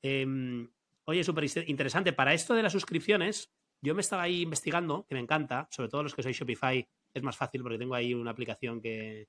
[0.00, 0.70] Em,
[1.04, 2.12] oye, súper interesante.
[2.12, 3.52] Para esto de las suscripciones,
[3.82, 7.22] yo me estaba ahí investigando, que me encanta, sobre todo los que soy Shopify, es
[7.22, 9.28] más fácil porque tengo ahí una aplicación que,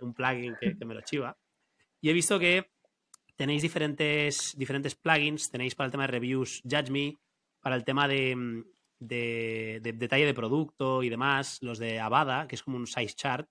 [0.00, 1.36] un plugin que, me lo chiva.
[2.00, 2.70] Y he visto que
[3.40, 7.16] tenéis diferentes, diferentes plugins, tenéis para el tema de reviews Judge Me,
[7.62, 8.36] para el tema de,
[8.98, 13.48] de, detalle de producto y demás, los de Avada, que es como un size chart.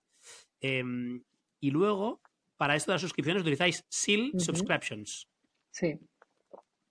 [0.60, 1.24] Em,
[1.58, 2.22] y luego,
[2.56, 5.28] para esto de las suscripciones, utilizáis SEAL Subscriptions.
[5.72, 5.98] Sí.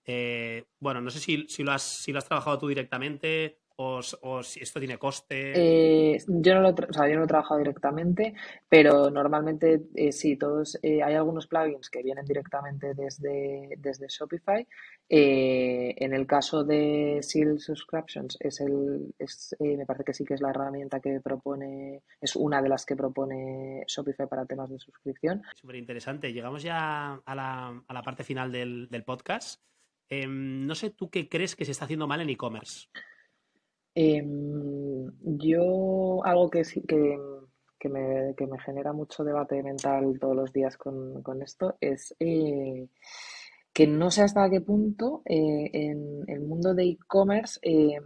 [0.04, 4.42] Eh, bueno, no sé si, si, lo has, si lo has trabajado tú directamente o,
[4.42, 5.52] si esto tiene coste?
[5.54, 8.34] Eh, yo, no lo, o sea, yo no he trabajado directamente,
[8.68, 14.66] pero normalmente eh, sí, todos, eh, hay algunos plugins que vienen directamente desde, desde Shopify.
[15.08, 20.42] en el caso de Seal Subscriptions, es el, es, me parece que sí que es
[20.42, 25.42] la herramienta que propone, es una de las que propone Shopify para temas de suscripción.
[25.54, 26.32] Súper interesante.
[26.32, 29.62] Llegamos ya a la, a la parte final del, del podcast.
[30.10, 32.88] Em, no sé, ¿tú qué crees que se está haciendo mal en e-commerce?
[33.94, 37.18] Em, yo, algo que, que,
[37.78, 42.14] que, me, que me genera mucho debate mental todos los días con, con esto es
[42.20, 42.88] eh,
[43.72, 48.02] que no sé hasta qué punto eh, en el mundo de e-commerce em,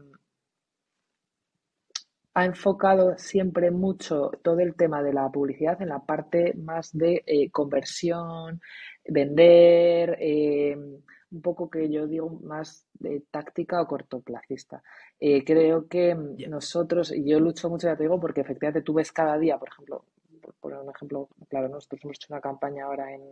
[2.35, 7.23] ha enfocado siempre mucho todo el tema de la publicidad en la parte más de
[7.27, 8.61] eh, conversión,
[9.07, 11.01] vender, em,
[11.35, 14.83] un poco que yo digo más de táctica o cortoplacista.
[15.19, 16.15] Eh, creo que
[16.49, 19.69] nosotros, y yo lucho mucho, ya te digo, porque efectivamente tú ves cada día, por
[19.69, 20.05] ejemplo,
[20.41, 23.23] por poner un ejemplo, claro, nosotros hemos hecho una campaña ahora en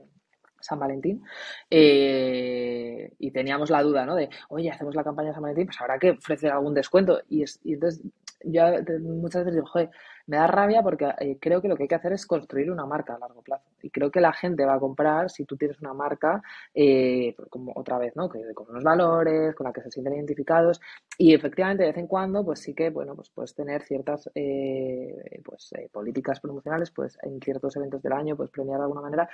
[0.61, 1.22] San Valentín
[1.70, 4.16] eh, y teníamos la duda, ¿no?
[4.16, 7.20] De, oye, hacemos la campaña de San Valentín, pues habrá que ofrecer algún descuento.
[7.28, 8.03] Y, y entonces
[8.44, 8.62] yo
[9.00, 9.90] muchas veces digo, joder,
[10.27, 12.87] me da rabia porque eh, creo que lo que hay que hacer es construir una
[12.87, 13.64] marca a largo plazo.
[13.83, 16.43] Y creo que la gente va a comprar si tú tienes una marca,
[16.75, 18.29] eh, como otra vez, ¿no?
[18.29, 20.81] Que, con unos valores, con la que se sienten identificados.
[21.18, 25.41] Y efectivamente, de vez en cuando, pues sí que, bueno, pues puedes tener ciertas eh,
[25.45, 29.29] pues, políticas promocionales, pues en ciertos eventos del año, pues premiar de alguna manera,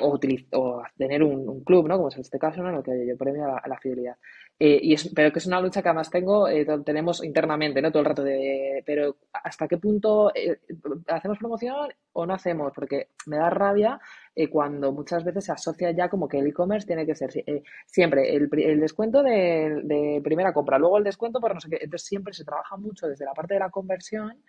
[0.00, 0.18] o,
[0.52, 1.96] o tener un, club, ¿no?
[1.96, 2.70] Como es en este caso, ¿no?
[2.70, 4.16] En el que yo premio a la, fidelidad.
[4.58, 6.46] Y es, pero que es una lucha que además tengo,
[6.84, 7.90] tenemos internamente, ¿no?
[7.90, 10.60] Todo el rato de, pero ¿hasta qué punto eh,
[11.08, 12.72] ¿hacemos promoción o no hacemos?
[12.72, 14.00] Porque me da rabia
[14.34, 17.62] eh, cuando muchas veces se asocia ya como que el e-commerce tiene que ser eh,
[17.86, 18.48] siempre el,
[18.80, 21.78] descuento de, primera compra, luego el descuento por no sé qué.
[21.80, 24.42] Entonces siempre se trabaja mucho desde la parte de la conversión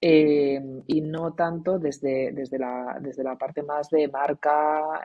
[0.00, 5.04] y no tanto desde, desde, la, desde la parte más de marca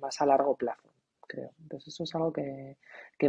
[0.00, 0.87] más a largo plazo
[1.28, 1.52] creo.
[1.60, 2.76] Entonces eso es algo que,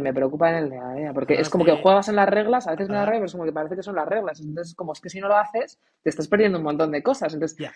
[0.00, 2.66] me preocupa en el día a día, porque es como que juegas en las reglas,
[2.66, 4.40] a veces me da rabia, pero es como que parece que son las reglas.
[4.40, 7.34] Entonces, como es que si no lo haces, te estás perdiendo un montón de cosas.
[7.34, 7.70] Entonces,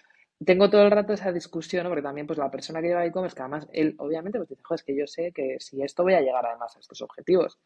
[0.44, 3.42] tengo todo el rato esa discusión, porque también pues la persona que lleva e-commerce, que
[3.42, 6.20] además él obviamente pues dice, joder, es que yo sé que si esto voy a
[6.20, 7.58] llegar además a estos objetivos.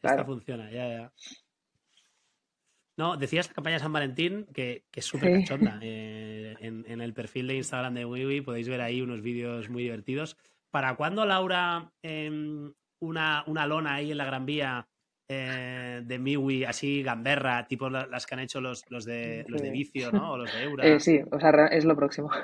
[0.00, 0.22] Claro.
[0.22, 1.12] Esto funciona, ya, ya.
[2.96, 5.80] No, decías la campaña de San Valentín, que, que es súper cachonda.
[5.82, 9.82] Eh, en, en, el perfil de Instagram de WiWi podéis ver ahí unos vídeos muy
[9.82, 10.36] divertidos.
[10.74, 14.84] ¿Para cuándo, Laura, em, una, una, lona ahí en la Gran Vía
[15.30, 19.70] eh, de Miwi, así gamberra, tipo las que han hecho los, los, de, los de
[19.70, 20.32] Vicio, ¿no?
[20.32, 20.84] O los de Eura.
[20.84, 22.28] Eh, sí, o sea, es lo próximo.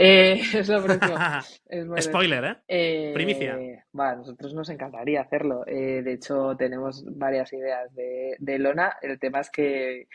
[0.00, 1.16] Eh, es lo próximo.
[2.00, 3.10] Spoiler, ¿eh?
[3.12, 3.58] Primicia.
[3.90, 5.64] Bueno, a nosotros nos encantaría hacerlo.
[5.66, 8.96] de hecho, tenemos varias ideas de, de lona.
[9.02, 10.06] El tema es que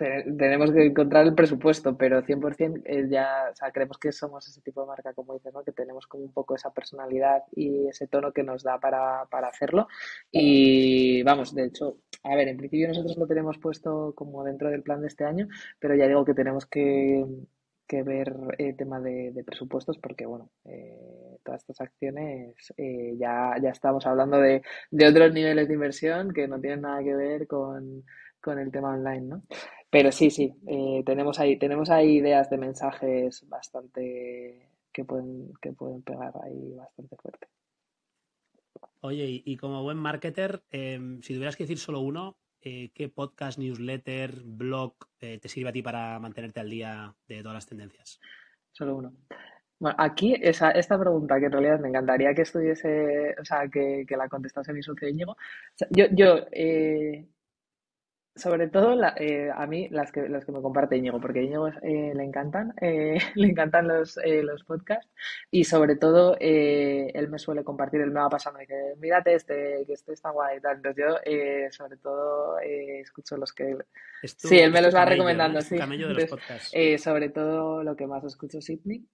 [0.00, 4.60] tenemos que encontrar el presupuesto, pero 100% eh, ya, o sea, creemos que somos ese
[4.62, 5.62] tipo de marca, como dices, ¿no?
[5.62, 9.48] Que tenemos como un poco esa personalidad y ese tono que nos da para, para
[9.48, 9.88] hacerlo.
[10.30, 14.82] Y vamos, de hecho, a ver, en principio nosotros lo tenemos puesto como dentro del
[14.82, 15.48] plan de este año,
[15.78, 17.24] pero ya digo que tenemos que,
[17.86, 23.70] que ver el tema de, presupuestos porque, bueno, eh, todas estas acciones eh, ya, ya
[23.70, 28.04] estamos hablando de, de otros niveles de inversión que no tienen nada que ver con,
[28.40, 29.42] con el tema online, ¿no?
[29.90, 35.72] Pero sí, sí, eh, tenemos ahí, tenemos ahí ideas de mensajes bastante que pueden, que
[35.72, 37.48] pueden pegar ahí bastante fuerte.
[39.00, 43.58] Oye, y, como buen marketer, em, si tuvieras que decir solo uno, eh, ¿qué podcast,
[43.58, 48.20] newsletter, blog eh, te sirve a ti para mantenerte al día de todas las tendencias?
[48.70, 49.12] Solo uno.
[49.78, 54.04] Bueno, aquí esa, esta pregunta que en realidad me encantaría que estuviese, o sea, que,
[54.10, 55.36] la contestase mi socio Íñigo.
[55.90, 56.44] yo, yo
[58.36, 61.68] Sobre todo eh, a mí las que, las que me comparte Íñigo, porque a Íñigo
[61.68, 65.10] eh, le encantan, eh, le encantan los, los podcasts
[65.50, 69.84] y sobre todo él me suele compartir, él me va pasando y que mírate este,
[69.86, 70.76] que este está guay y tal.
[70.76, 71.16] Entonces yo
[71.70, 73.76] sobre todo escucho los que...
[74.22, 75.76] sí, él me los va recomendando, sí.
[76.98, 79.06] sobre todo lo que más escucho Sydney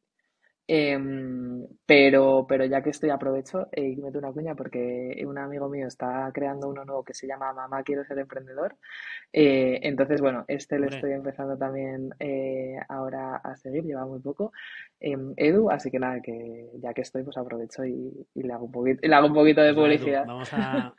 [0.68, 5.86] Em, pero, pero ya que estoy, aprovecho y meto una cuña porque un amigo mío
[5.86, 8.76] está creando uno nuevo que se llama Mamá Quiero Ser Emprendedor.
[9.32, 14.52] Eh, entonces, bueno, este lo estoy empezando también eh, ahora a seguir, lleva muy poco.
[14.98, 18.72] Em, Edu, así que nada, que ya que estoy, pues aprovecho y, le, hago un
[18.72, 20.26] poquito, le hago un poquito de pues publicidad.
[20.26, 20.94] vamos, a,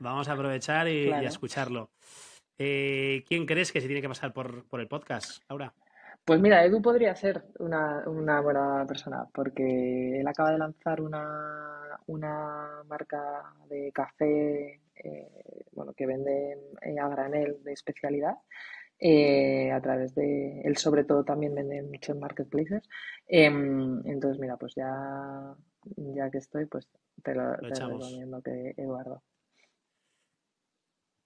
[0.00, 1.90] vamos a aprovechar y, a escucharlo.
[2.56, 5.74] Eh, ¿Quién crees que se tiene que pasar por, por el podcast, Laura?
[6.24, 8.04] Pues mira, Edu podría ser una,
[8.40, 16.06] buena persona porque él acaba de lanzar una, una marca de café eh, bueno, que
[16.06, 18.36] vende eh, a granel de especialidad.
[19.00, 22.84] Eh, a través de él sobre todo también vende mucho en marketplaces
[23.26, 25.56] em, entonces mira pues ya
[25.96, 26.88] ya que estoy pues
[27.24, 29.24] te lo, te lo recomiendo que Eduardo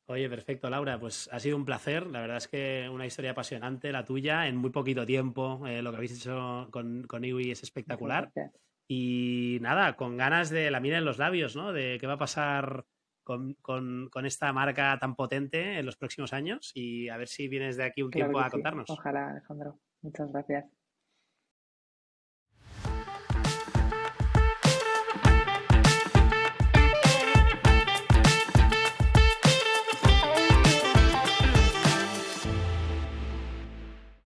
[0.09, 0.99] Oye, perfecto, Laura.
[0.99, 2.07] Pues ha sido un placer.
[2.07, 5.67] La verdad es que una historia apasionante, la tuya, en muy poquito tiempo.
[5.67, 8.31] Eh, lo que habéis hecho con, con Iwi es espectacular.
[8.89, 11.73] Y nada, con ganas de la mira en los labios, ¿no?
[11.73, 12.85] De qué va a pasar
[13.25, 17.77] con, con, esta marca tan potente en los próximos años y a ver si vienes
[17.77, 18.89] de aquí un tiempo a contarnos.
[18.89, 19.81] Ojalá, Alejandro.
[20.03, 20.67] Muchas gracias.